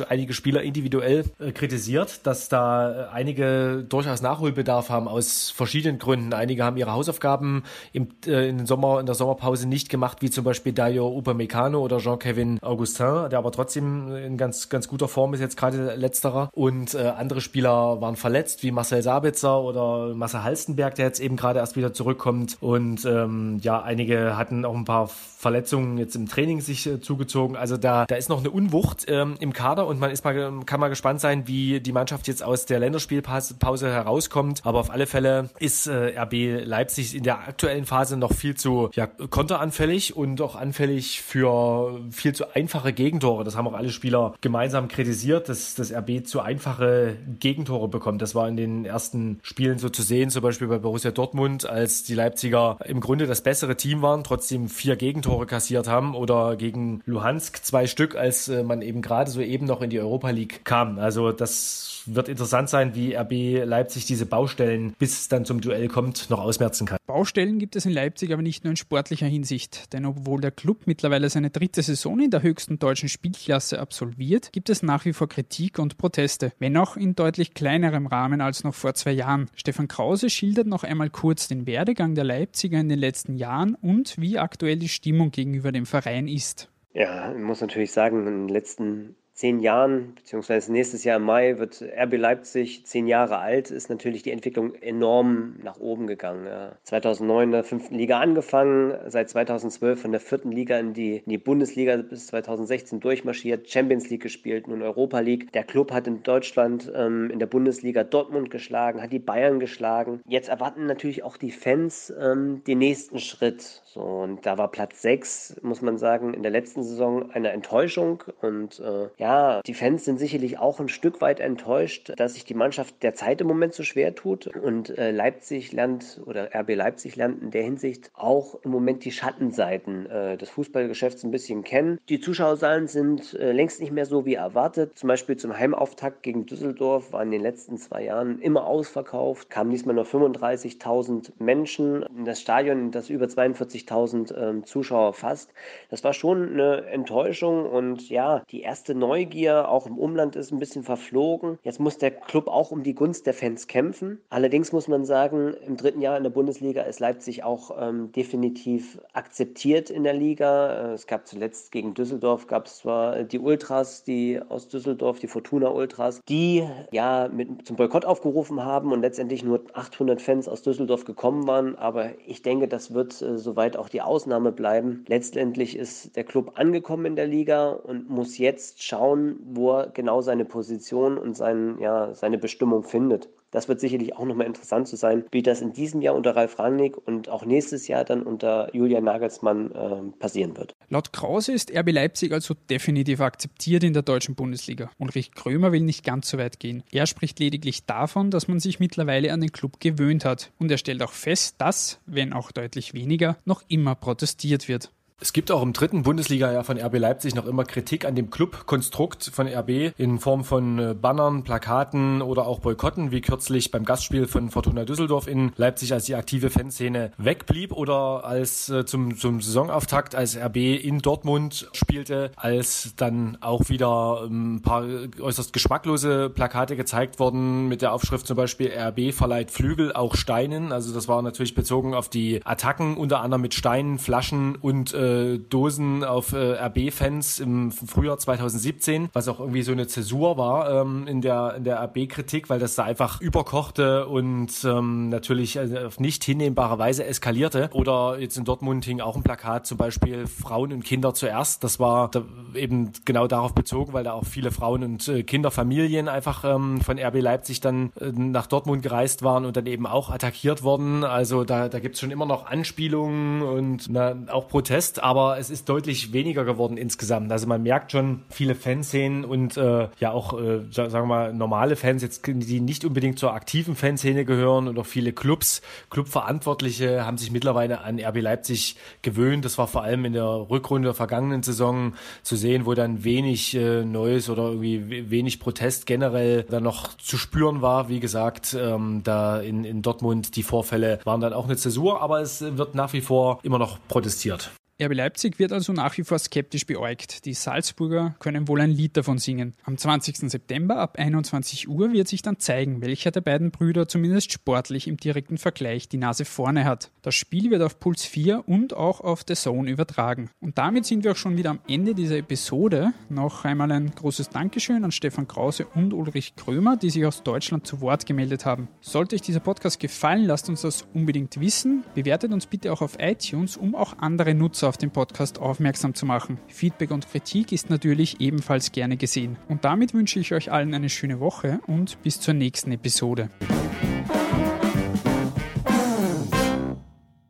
einige 0.08 0.34
Spieler 0.34 0.62
individuell 0.62 1.25
äh, 1.40 1.52
kritisiert, 1.52 2.20
dass 2.24 2.50
da 2.50 3.10
einige 3.12 3.84
durchaus 3.90 4.22
Nachholbedarf 4.22 4.90
haben 4.90 5.08
aus 5.08 5.50
verschiedenen 5.50 5.98
Gründen. 5.98 6.34
Einige 6.34 6.63
haben 6.63 6.78
ihre 6.78 6.92
Hausaufgaben 6.92 7.63
im, 7.94 8.10
äh, 8.28 8.48
in, 8.48 8.60
den 8.60 8.68
Sommer, 8.68 9.00
in 9.00 9.08
der 9.08 9.16
Sommerpause 9.16 9.68
nicht 9.68 9.90
gemacht, 9.90 10.22
wie 10.22 10.30
zum 10.30 10.44
Beispiel 10.44 10.72
Dario 10.72 11.08
Upamecano 11.08 11.80
oder 11.80 11.98
Jean-Kevin 11.98 12.60
Augustin, 12.62 13.30
der 13.32 13.40
aber 13.40 13.52
trotzdem 13.52 14.16
in 14.16 14.38
ganz, 14.38 14.70
ganz 14.70 14.88
guter 14.88 15.08
Form 15.08 15.34
ist 15.34 15.40
jetzt 15.40 15.58
gerade 15.58 15.96
letzterer. 15.96 16.52
Und 16.54 16.94
äh, 16.94 17.23
andere 17.24 17.39
Spieler 17.42 18.01
waren 18.01 18.18
verletzt, 18.18 18.63
wie 18.63 18.72
Marcel 18.72 19.01
Sabitzer 19.01 19.62
oder 19.62 20.13
Marcel 20.13 20.44
Halstenberg, 20.44 20.96
der 20.96 21.06
jetzt 21.06 21.22
eben 21.22 21.38
gerade 21.38 21.60
erst 21.60 21.77
wieder 21.77 21.94
zurückkommt. 21.94 22.58
Und 22.60 23.06
ähm, 23.06 23.60
ja, 23.62 23.82
einige 23.82 24.36
hatten 24.38 24.65
auch 24.65 24.75
ein 24.75 24.84
paar 24.84 25.08
Verletzungen 25.08 25.98
jetzt 25.98 26.15
im 26.15 26.27
Training 26.27 26.62
sich 26.62 26.86
äh, 26.86 27.00
zugezogen. 27.00 27.56
Also 27.56 27.77
da, 27.77 28.06
da 28.06 28.15
ist 28.15 28.30
noch 28.30 28.39
eine 28.39 28.50
Unwucht 28.50 29.06
ähm, 29.08 29.36
im 29.39 29.53
Kader 29.53 29.88
und 29.88 30.00
man 30.00 30.12
ist 30.12 30.24
mal, 30.24 30.62
kann 30.65 30.80
mal 30.80 30.89
gespannt 30.89 31.22
sein, 31.22 31.48
wie 31.48 31.80
die 31.80 31.92
Mannschaft 31.92 32.27
jetzt 32.27 32.44
aus 32.44 32.65
der 32.65 32.80
Länderspielpause 32.80 33.92
herauskommt. 33.92 34.62
Aber 34.63 34.80
auf 34.80 34.89
alle 34.89 35.06
Fälle 35.06 35.50
ist 35.60 35.88
äh, 35.88 36.18
RB 36.20 36.65
Leipzig 36.65 37.15
in 37.15 37.24
der 37.24 37.39
aktuellen 37.39 37.86
Phase 37.86 38.18
noch 38.18 38.34
viel 38.34 38.56
zu 38.56 38.89
ja, 38.94 39.08
konteranfällig 39.08 40.15
und 40.15 40.42
auch 40.42 40.56
anfällig 40.56 41.22
für 41.22 42.00
viel 42.12 42.34
zu 42.34 42.53
einfache 42.53 42.94
Gegentore. 42.94 43.44
Das 43.44 43.56
haben 43.56 43.68
auch 43.68 43.74
alle 43.74 43.89
Spieler 43.89 44.34
gemeinsam 44.42 44.88
kritisiert, 44.88 45.50
dass 45.50 45.75
das 45.75 45.94
RB 45.94 46.25
zu 46.25 46.42
einfache 46.42 47.12
Gegentore 47.39 47.88
bekommt. 47.88 48.22
Das 48.22 48.36
war 48.36 48.48
in 48.48 48.58
den 48.58 48.86
ersten 48.86 49.39
Spielen 49.43 49.77
so 49.77 49.89
zu 49.89 50.01
sehen, 50.01 50.29
zum 50.29 50.41
Beispiel 50.41 50.67
bei 50.67 50.77
Borussia 50.77 51.12
Dortmund, 51.12 51.67
als 51.67 52.03
die 52.03 52.15
Leipziger 52.15 52.77
im 52.86 53.00
Grunde 53.00 53.27
das 53.27 53.41
bessere 53.41 53.77
Team 53.77 54.01
waren, 54.01 54.24
trotzdem 54.24 54.70
vier 54.70 54.96
Gegentore 54.96 55.46
kassiert 55.46 55.88
haben 55.88 56.15
oder 56.15 56.55
gegen 56.55 57.01
Luhansk 57.05 57.63
zwei 57.63 57.88
Stück, 57.88 58.15
als 58.15 58.48
äh, 58.48 58.63
man 58.63 58.82
eben 58.82 59.01
gerade 59.01 59.32
so 59.32 59.41
eben 59.41 59.65
noch 59.65 59.82
in 59.82 59.89
die 59.89 60.00
Europa 60.00 60.29
League 60.29 60.65
kam. 60.65 61.00
Also 61.00 61.32
das 61.32 61.93
wird 62.05 62.27
interessant 62.27 62.70
sein, 62.70 62.96
wie 62.96 63.15
RB 63.15 63.65
Leipzig 63.65 64.05
diese 64.05 64.25
Baustellen, 64.25 64.96
bis 65.00 65.22
es 65.22 65.27
dann 65.27 65.46
zum 65.46 65.62
Duell 65.62 65.88
kommt, 65.88 66.29
noch 66.29 66.39
ausmerzen 66.39 66.86
kann. 66.86 66.98
Baustellen 67.05 67.60
gibt 67.60 67.75
es 67.75 67.86
in 67.86 67.91
Leipzig 67.91 68.34
aber 68.34 68.41
nicht 68.41 68.63
nur 68.63 68.72
in 68.72 68.77
sportlicher 68.77 69.27
Hinsicht, 69.27 69.93
denn 69.93 70.05
obwohl 70.05 70.41
der 70.41 70.51
Club 70.51 70.82
mittlerweile 70.86 71.29
seine 71.29 71.50
dritte 71.50 71.82
Saison 71.82 72.20
in 72.20 72.32
der 72.32 72.41
höchsten 72.41 72.79
deutschen 72.79 73.10
Spielklasse 73.10 73.79
absolviert, 73.79 74.51
gibt 74.51 74.70
es 74.70 74.84
nach 74.84 75.05
wie 75.05 75.13
vor 75.13 75.29
Kritik 75.29 75.79
und 75.79 75.98
Proteste, 75.98 76.51
wenn 76.60 76.77
auch 76.77 76.98
in 77.03 77.15
deutlich 77.15 77.53
kleinerem 77.53 78.07
Rahmen 78.07 78.41
als 78.41 78.63
noch 78.63 78.74
vor 78.74 78.93
zwei 78.93 79.12
Jahren. 79.12 79.50
Stefan 79.55 79.88
Krause 79.88 80.29
schildert 80.29 80.67
noch 80.67 80.83
einmal 80.83 81.10
kurz 81.10 81.48
den 81.48 81.67
Werdegang 81.67 82.15
der 82.15 82.24
Leipziger 82.24 82.79
in 82.79 82.89
den 82.89 83.00
letzten 83.00 83.36
Jahren 83.36 83.75
und 83.75 84.15
wie 84.19 84.39
aktuell 84.39 84.77
die 84.77 84.89
Stimmung 84.89 85.31
gegenüber 85.31 85.72
dem 85.72 85.86
Verein 85.86 86.27
ist. 86.27 86.69
Ja, 86.93 87.31
ich 87.33 87.41
muss 87.41 87.62
natürlich 87.62 87.91
sagen, 87.91 88.19
in 88.19 88.25
den 88.25 88.48
letzten 88.48 89.15
zehn 89.34 89.60
Jahren, 89.60 90.13
beziehungsweise 90.16 90.72
nächstes 90.72 91.04
Jahr 91.04 91.18
im 91.18 91.24
Mai 91.24 91.58
wird 91.58 91.82
RB 91.82 92.18
Leipzig 92.18 92.86
zehn 92.86 93.08
Jahre 93.08 93.40
alt, 93.40 93.72
ist 93.72 93.90
natürlich 93.90 94.22
die 94.22 94.32
Entwicklung 94.32 94.75
enorm 94.75 95.56
nach 95.63 95.80
oben 95.80 96.06
gegangen. 96.06 96.48
2009 96.84 97.44
in 97.44 97.52
der 97.52 97.63
fünften 97.63 97.96
Liga 97.96 98.20
angefangen, 98.20 98.94
seit 99.08 99.30
2012 99.30 100.02
von 100.02 100.12
der 100.12 100.22
vierten 100.22 100.52
Liga 100.52 100.78
in 100.78 100.94
die, 100.94 101.18
in 101.18 101.30
die 101.30 101.40
Bundesliga 101.40 101.98
bis 101.98 102.28
2016 102.28 103.00
durchmarschiert, 103.00 103.70
Champions 103.70 104.10
League 104.10 104.22
gespielt, 104.22 104.68
nun 104.68 104.84
Europa 104.84 105.20
League. 105.20 105.52
Der 105.54 105.63
Club 105.63 105.92
hat 105.92 106.06
in 106.06 106.22
Deutschland 106.22 106.92
ähm, 106.96 107.32
in 107.32 107.40
der 107.40 107.48
Bundesliga 107.48 108.04
Dortmund 108.04 108.52
geschlagen, 108.52 109.02
hat 109.02 109.12
die 109.12 109.20
Bayern 109.20 109.60
geschlagen. 109.60 110.22
Jetzt 110.28 110.50
erwarten 110.50 110.86
natürlich 110.86 111.24
auch 111.24 111.38
die 111.38 111.52
Fans 111.52 112.13
ähm, 112.22 112.63
den 112.66 112.78
nächsten 112.78 113.18
Schritt. 113.20 113.82
So, 113.86 114.02
und 114.02 114.46
da 114.46 114.58
war 114.58 114.70
Platz 114.70 115.02
6, 115.02 115.62
muss 115.63 115.82
man 115.82 115.98
sagen, 115.98 116.34
in 116.34 116.44
der 116.44 116.52
letzten 116.52 116.84
Saison 116.84 117.32
eine 117.32 117.50
Enttäuschung. 117.50 118.24
Und 118.42 118.80
äh, 118.80 119.10
ja, 119.18 119.33
die 119.66 119.74
Fans 119.74 120.06
sind 120.06 120.20
sicherlich 120.20 120.60
auch 120.60 120.80
ein 120.80 120.90
Stück 120.90 121.22
weit 121.22 121.40
enttäuscht, 121.40 122.13
dass 122.18 122.34
sich 122.34 122.46
die 122.46 122.54
Mannschaft 122.54 123.04
derzeit 123.04 123.42
im 123.42 123.48
Moment 123.48 123.74
so 123.74 123.84
schwer 123.84 124.16
tut. 124.16 124.48
Und 124.48 124.98
äh, 124.98 125.12
Leipzig 125.12 125.72
lernt 125.72 126.22
oder 126.25 126.50
RB 126.54 126.75
Leipzig 126.75 127.16
lernt 127.16 127.42
in 127.42 127.52
der 127.52 127.63
Hinsicht 127.63 128.12
auch 128.13 128.56
im 128.63 128.72
Moment 128.72 129.06
die 129.06 129.12
Schattenseiten 129.12 130.06
äh, 130.08 130.38
des 130.38 130.50
Fußballgeschäfts 130.50 131.24
ein 131.24 131.32
bisschen 131.32 131.63
kennen. 131.63 132.00
Die 132.10 132.20
Zuschauerzahlen 132.20 132.88
sind 132.88 133.34
äh, 133.34 133.52
längst 133.52 133.80
nicht 133.80 133.92
mehr 133.92 134.06
so 134.06 134.25
wie 134.25 134.36
erwartet. 134.36 134.98
Zum 134.98 135.08
Beispiel 135.08 135.38
zum 135.38 135.58
Heimauftakt 135.58 136.24
gegen 136.24 136.46
Düsseldorf 136.46 137.12
waren 137.12 137.28
in 137.28 137.32
den 137.32 137.42
letzten 137.42 137.78
zwei 137.78 138.04
Jahren 138.04 138.40
immer 138.40 138.66
ausverkauft, 138.66 139.50
kamen 139.50 139.72
diesmal 139.72 139.96
nur 139.96 140.06
35.000 140.06 141.32
Menschen 141.40 142.04
in 142.18 142.25
das 142.25 142.42
Stadion, 142.42 142.92
das 142.92 143.10
über 143.10 143.28
42 143.28 143.84
50.000 143.84 144.36
ähm, 144.36 144.66
Zuschauer 144.66 145.13
fast. 145.13 145.54
Das 145.90 146.04
war 146.04 146.13
schon 146.13 146.54
eine 146.54 146.86
Enttäuschung 146.86 147.66
und 147.66 148.10
ja, 148.10 148.44
die 148.50 148.62
erste 148.62 148.96
Neugier 149.13 149.70
auch 149.70 149.86
im 149.86 150.00
Umland 150.00 150.36
ist 150.36 150.51
ein 150.51 150.58
bisschen 150.58 150.82
verflogen. 150.82 151.60
Jetzt 151.62 151.79
muss 151.79 152.00
der 152.00 152.10
Club 152.10 152.48
auch 152.48 152.72
um 152.72 152.82
die 152.82 152.96
Gunst 152.96 153.27
der 153.27 153.36
Fans 153.36 153.67
kämpfen. 153.67 154.20
Allerdings 154.32 154.72
muss 154.72 154.88
man 154.88 155.05
sagen, 155.05 155.53
im 155.67 155.77
dritten 155.77 156.01
Jahr 156.01 156.17
in 156.17 156.24
der 156.24 156.32
Bundesliga 156.32 156.82
ist 156.82 157.00
Leipzig 157.00 157.43
auch 157.43 157.77
ähm, 157.79 158.12
definitiv 158.12 159.00
akzeptiert 159.13 159.91
in 159.91 160.03
der 160.03 160.15
Liga. 160.15 160.93
Äh, 160.93 160.93
es 160.93 161.05
gab 161.05 161.27
zuletzt 161.27 161.72
gegen 161.72 161.93
Düsseldorf 161.93 162.48
gab 162.48 162.65
es 162.65 162.77
zwar 162.77 163.24
die 163.24 163.38
Ultras, 163.38 164.03
die 164.03 164.41
aus 164.50 164.67
Düsseldorf, 164.67 165.20
die 165.20 165.27
Fortuna 165.27 165.70
Ultras, 165.70 166.20
die 166.27 166.67
ja 166.91 167.29
mit, 167.32 167.67
zum 167.67 167.75
Boykott 167.75 168.05
aufgerufen 168.05 168.65
haben 168.65 168.91
und 168.91 169.01
letztendlich 169.01 169.43
nur 169.43 169.62
800 169.75 170.24
Fans 170.24 170.48
aus 170.48 170.63
Düsseldorf 170.63 171.05
gekommen 171.05 171.46
waren. 171.46 171.75
Aber 171.75 172.10
ich 172.25 172.41
denke, 172.41 172.67
das 172.67 172.96
wird 172.96 173.22
äh, 173.22 173.38
soweit 173.38 173.77
auch 173.77 173.90
die 173.90 174.01
Ausnahme 174.01 174.51
bleiben. 174.51 175.05
Letztendlich 175.07 175.77
ist 175.77 176.16
der 176.16 176.24
Club 176.24 176.53
angekommen 176.55 177.05
in 177.05 177.16
der 177.16 177.27
Liga 177.27 177.70
und 177.70 178.09
muss 178.09 178.40
jetzt 178.40 178.81
schauen, 178.81 179.02
wo 179.11 179.72
er 179.72 179.89
genau 179.89 180.22
seine 180.22 180.46
Position 180.46 181.18
und 181.18 181.35
sein, 181.35 181.77
ja, 181.79 182.13
seine 182.13 182.37
Bestimmung 182.37 182.83
findet. 182.83 183.29
Das 183.53 183.68
wird 183.68 183.79
sicherlich 183.79 184.16
auch 184.16 184.25
nochmal 184.25 184.48
interessant 184.48 184.87
zu 184.87 184.96
sein, 184.96 185.25
wie 185.31 185.44
das 185.44 185.61
in 185.61 185.74
diesem 185.74 186.01
Jahr 186.01 186.16
unter 186.16 186.35
Ralf 186.35 186.57
Rangnick 186.57 186.98
und 186.98 187.29
auch 187.29 187.46
nächstes 187.46 187.87
Jahr 187.87 188.03
dann 188.03 188.24
unter 188.24 188.75
Julian 188.75 189.03
Nagelsmann 189.03 189.72
äh, 189.72 190.18
passieren 190.18 190.57
wird. 190.57 190.74
Laut 190.89 191.13
Krause 191.13 191.53
ist 191.53 191.72
RB 191.72 191.92
Leipzig 191.92 192.33
also 192.33 192.55
definitiv 192.70 193.22
akzeptiert 193.22 193.83
in 193.83 193.94
der 193.94 194.01
deutschen 194.01 194.33
Bundesliga. 194.33 194.89
Ulrich 194.98 195.33
Krömer 195.33 195.72
will 195.72 195.81
nicht 195.81 196.03
ganz 196.03 196.29
so 196.29 196.39
weit 196.39 196.59
gehen. 196.59 196.81
Er 196.92 197.05
spricht 197.05 197.39
lediglich 197.39 197.85
davon, 197.85 198.31
dass 198.31 198.48
man 198.48 198.59
sich 198.59 198.79
mittlerweile 198.79 199.31
an 199.31 199.42
den 199.42 199.51
Club 199.51 199.79
gewöhnt 199.79 200.25
hat. 200.25 200.51
Und 200.57 200.72
er 200.72 200.79
stellt 200.79 201.03
auch 201.03 201.11
fest, 201.11 201.55
dass, 201.59 202.00
wenn 202.07 202.33
auch 202.33 202.51
deutlich 202.51 202.96
weniger, 202.96 203.37
noch 203.46 203.61
immer 203.68 203.94
protestiert 203.94 204.68
wird. 204.68 204.92
Es 205.24 205.31
gibt 205.31 205.51
auch 205.51 205.62
im 205.62 205.72
dritten 205.72 206.03
Bundesliga-Jahr 206.03 206.66
von 206.66 206.77
RB 206.77 206.98
Leipzig 206.98 207.33
noch 207.33 207.46
immer 207.46 207.64
Kritik 207.64 208.03
an 208.03 208.14
dem 208.14 208.29
Clubkonstrukt 208.29 209.31
von 209.33 209.48
RB 209.48 209.98
in 209.98 210.20
Form 210.20 210.44
von 210.44 210.79
äh, 210.79 210.94
Bannern, 210.94 211.46
Plakaten 211.46 212.22
oder 212.22 212.46
auch 212.46 212.59
Boykotten, 212.59 213.12
wie 213.12 213.22
kürzlich 213.22 213.72
beim 213.72 213.86
Gastspiel 213.86 214.27
von 214.27 214.50
Fortuna 214.50 214.83
Düsseldorf 214.83 215.27
in 215.27 215.53
Leipzig, 215.55 215.94
als 215.94 216.03
die 216.03 216.16
aktive 216.16 216.50
Fanszene 216.50 217.14
wegblieb 217.18 217.72
oder 217.72 218.25
als 218.25 218.68
äh, 218.68 218.83
zum, 218.83 219.16
zum 219.18 219.40
Saisonauftakt, 219.40 220.14
als 220.14 220.36
RB 220.36 220.57
in 220.57 221.00
Dortmund 221.00 221.70
spielte, 221.72 222.31
als 222.36 222.92
dann 222.98 223.38
auch 223.40 223.70
wieder 223.70 224.24
ähm, 224.25 224.55
ein 224.55 224.62
paar 224.62 224.86
äußerst 225.22 225.53
geschmacklose 225.53 226.31
Plakate 226.31 226.75
gezeigt 226.75 227.22
wurden 227.22 227.70
mit 227.70 227.81
der 227.81 227.94
Aufschrift 227.94 228.27
zum 228.27 228.36
Beispiel 228.36 228.74
RB 228.77 229.14
verleiht 229.14 229.51
Flügel, 229.51 229.94
auch 229.94 230.16
Steinen. 230.16 230.74
Also 230.74 230.94
das 230.94 231.07
war 231.07 231.22
natürlich 231.22 231.55
bezogen 231.55 231.94
auf 231.94 232.09
die 232.09 232.42
Attacken, 232.44 232.98
unter 232.98 233.22
anderem 233.22 233.42
mit 233.42 233.53
Steinen, 233.53 234.00
Flaschen 234.00 234.57
und 234.57 234.94
äh, 234.94 235.13
Dosen 235.50 236.04
auf 236.04 236.34
äh, 236.34 236.54
RB-Fans 236.54 237.40
im 237.40 237.72
Frühjahr 237.72 238.18
2017, 238.18 239.10
was 239.14 239.28
auch 239.28 239.40
irgendwie 239.40 239.64
so 239.64 239.72
eine 239.72 239.88
Zäsur 239.88 240.38
war 240.38 240.82
ähm, 240.82 241.08
in 241.08 241.22
der, 241.22 241.56
in 241.58 241.64
der 241.64 241.82
RB-Kritik, 241.84 242.50
weil 242.50 242.60
das 242.60 242.76
da 242.76 242.84
einfach 242.84 243.22
überkochte 243.22 244.08
und 244.08 244.52
ähm, 244.64 245.10
natürlich 245.10 245.60
also 245.60 245.78
auf 245.78 246.00
nicht 246.00 246.24
hinnehmbare 246.24 246.78
Weise 246.78 247.06
eskalierte. 247.06 247.70
Oder 247.74 248.20
jetzt 248.20 248.38
in 248.38 248.46
Dortmund 248.46 248.86
hing 248.86 249.02
auch 249.02 249.16
ein 249.16 249.24
Plakat, 249.24 249.66
zum 249.66 249.78
Beispiel 249.78 250.28
Frauen 250.28 250.74
und 250.74 250.84
Kinder 250.84 251.14
zuerst. 251.14 251.64
Das 251.64 251.80
war 251.80 252.10
da 252.12 252.24
eben 252.56 252.92
genau 253.06 253.28
darauf 253.28 253.54
bezogen, 253.54 253.94
weil 253.94 254.04
da 254.04 254.14
auch 254.14 254.26
viele 254.26 254.52
Frauen 254.52 254.84
und 254.84 255.08
äh, 255.08 255.24
Kinderfamilien 255.24 256.08
einfach 256.08 256.44
ähm, 256.44 256.82
von 256.82 257.00
RB 257.00 257.22
Leipzig 257.22 257.62
dann 257.62 257.92
äh, 258.00 258.12
nach 258.12 258.48
Dortmund 258.48 258.84
gereist 258.84 259.24
waren 259.24 259.46
und 259.46 259.58
dann 259.58 259.66
eben 259.66 259.86
auch 259.86 260.10
attackiert 260.10 260.64
wurden. 260.64 261.04
Also 261.04 261.44
da, 261.44 261.70
da 261.70 261.80
gibt 261.80 261.96
es 261.96 262.02
schon 262.02 262.12
immer 262.12 262.26
noch 262.26 262.46
Anspielungen 262.46 263.42
und 263.42 263.88
na, 263.90 264.16
auch 264.30 264.48
Protest 264.48 264.93
aber 265.01 265.38
es 265.40 265.50
ist 265.50 265.70
deutlich 265.70 266.14
weniger 266.14 266.46
geworden 266.46 266.77
insgesamt. 266.77 267.32
Also 267.32 267.48
man 267.48 267.64
merkt 267.64 267.92
schon 267.92 268.24
viele 268.29 268.56
Fanszenen 268.56 269.25
und 269.25 269.58
äh, 269.58 269.88
ja 270.00 270.12
auch, 270.12 270.40
äh, 270.40 270.62
sagen 270.70 270.92
wir 270.92 271.06
mal, 271.06 271.34
normale 271.34 271.75
Fans, 271.75 272.01
jetzt 272.01 272.27
die 272.27 272.60
nicht 272.60 272.86
unbedingt 272.86 273.18
zur 273.18 273.34
aktiven 273.34 273.75
Fanszene 273.75 274.25
gehören 274.25 274.68
auch 274.77 274.86
viele 274.86 275.14
Clubs, 275.14 275.62
Clubverantwortliche 275.90 277.06
haben 277.06 277.18
sich 277.18 277.32
mittlerweile 277.32 277.82
an 277.82 278.00
RB 278.00 278.22
Leipzig 278.22 278.75
gewöhnt. 279.01 279.46
Das 279.46 279.58
war 279.58 279.68
vor 279.68 279.84
allem 279.84 280.06
in 280.06 280.14
der 280.14 280.48
Rückrunde 280.50 280.90
der 280.90 280.94
vergangenen 280.94 281.44
Saison 281.44 281.94
zu 282.22 282.36
sehen, 282.36 282.66
wo 282.66 282.74
dann 282.74 283.03
wenig 283.03 283.56
äh, 283.56 283.84
Neues 283.86 284.29
oder 284.29 284.44
irgendwie 284.44 285.10
wenig 285.10 285.40
Protest 285.40 285.86
generell 285.86 286.44
dann 286.44 286.64
noch 286.64 286.98
zu 286.98 287.18
spüren 287.18 287.62
war. 287.62 287.90
Wie 287.90 288.00
gesagt, 288.00 288.56
ähm, 288.60 289.01
da 289.03 289.40
in, 289.40 289.64
in 289.64 289.82
Dortmund 289.82 290.36
die 290.36 290.44
Vorfälle 290.44 291.00
waren 291.03 291.22
dann 291.22 291.34
auch 291.34 291.46
eine 291.46 291.58
Zäsur, 291.58 292.01
aber 292.01 292.22
es 292.22 292.42
wird 292.58 292.75
nach 292.75 292.94
wie 292.94 293.01
vor 293.01 293.40
immer 293.44 293.60
noch 293.60 293.77
protestiert. 293.88 294.51
RB 294.83 294.93
Leipzig 294.93 295.39
wird 295.39 295.51
also 295.51 295.74
nach 295.74 295.98
wie 295.98 296.03
vor 296.03 296.19
skeptisch 296.19 296.65
beäugt. 296.65 297.25
Die 297.25 297.33
Salzburger 297.33 298.15
können 298.19 298.48
wohl 298.48 298.61
ein 298.61 298.72
Lied 298.72 298.98
davon 298.98 299.17
singen. 299.17 299.53
Am 299.63 299.77
20. 299.77 300.29
September 300.29 300.77
ab 300.77 300.98
21 300.98 301.69
Uhr 301.69 301.93
wird 301.93 302.07
sich 302.07 302.22
dann 302.22 302.39
zeigen, 302.39 302.81
welcher 302.81 303.11
der 303.11 303.22
beiden 303.22 303.51
Brüder 303.51 303.87
zumindest 303.87 304.31
sportlich 304.31 304.87
im 304.87 304.98
direkten 304.98 305.37
Vergleich 305.37 305.87
die 305.87 305.98
Nase 305.98 306.25
vorne 306.25 306.65
hat. 306.65 306.91
Das 307.01 307.15
Spiel 307.15 307.51
wird 307.51 307.61
auf 307.61 307.79
Puls 307.79 308.05
4 308.05 308.48
und 308.48 308.74
auch 308.74 309.01
auf 309.01 309.24
The 309.27 309.35
Zone 309.35 309.69
übertragen. 309.69 310.29
Und 310.41 310.57
damit 310.57 310.85
sind 310.85 311.03
wir 311.03 311.11
auch 311.11 311.15
schon 311.15 311.37
wieder 311.37 311.51
am 311.51 311.59
Ende 311.67 311.96
dieser 311.96 312.17
Episode. 312.17 312.93
Noch 313.09 313.46
einmal 313.46 313.72
ein 313.72 313.91
großes 313.91 314.29
Dankeschön 314.29 314.83
an 314.83 314.91
Stefan 314.91 315.27
Krause 315.27 315.65
und 315.74 315.93
Ulrich 315.93 316.35
Krömer, 316.35 316.77
die 316.77 316.89
sich 316.89 317.05
aus 317.05 317.24
Deutschland 317.24 317.65
zu 317.67 317.81
Wort 317.81 318.05
gemeldet 318.05 318.46
haben. 318.46 318.67
Sollte 318.81 319.15
euch 319.15 319.22
dieser 319.22 319.39
Podcast 319.39 319.79
gefallen, 319.79 320.25
lasst 320.25 320.50
uns 320.50 320.61
das 320.61 320.85
unbedingt 320.93 321.39
wissen. 321.39 321.83
Bewertet 321.96 322.31
uns 322.33 322.46
bitte 322.46 322.72
auch 322.74 322.81
auf 322.81 322.98
iTunes, 323.00 323.57
um 323.57 323.75
auch 323.75 323.98
andere 324.00 324.33
Nutzer 324.33 324.67
auf 324.74 324.77
den 324.79 324.90
Podcast 324.90 325.40
aufmerksam 325.40 325.94
zu 325.94 326.07
machen. 326.07 326.40
Feedback 326.48 326.90
und 326.90 327.07
Kritik 327.07 327.51
ist 327.51 327.70
natürlich 327.70 328.20
ebenfalls 328.20 328.72
gerne 328.72 328.98
gesehen. 328.98 329.38
Und 329.48 329.66
damit 329.66 329.94
wünsche 329.94 330.20
ich 330.20 330.33
euch 330.33 330.51
allen 330.51 330.74
eine 330.74 330.90
schöne 330.90 331.20
Woche 331.20 331.59
und 331.68 332.01
bis 332.01 332.20
zur 332.20 332.33
nächsten 332.33 332.72
Episode. 332.72 333.29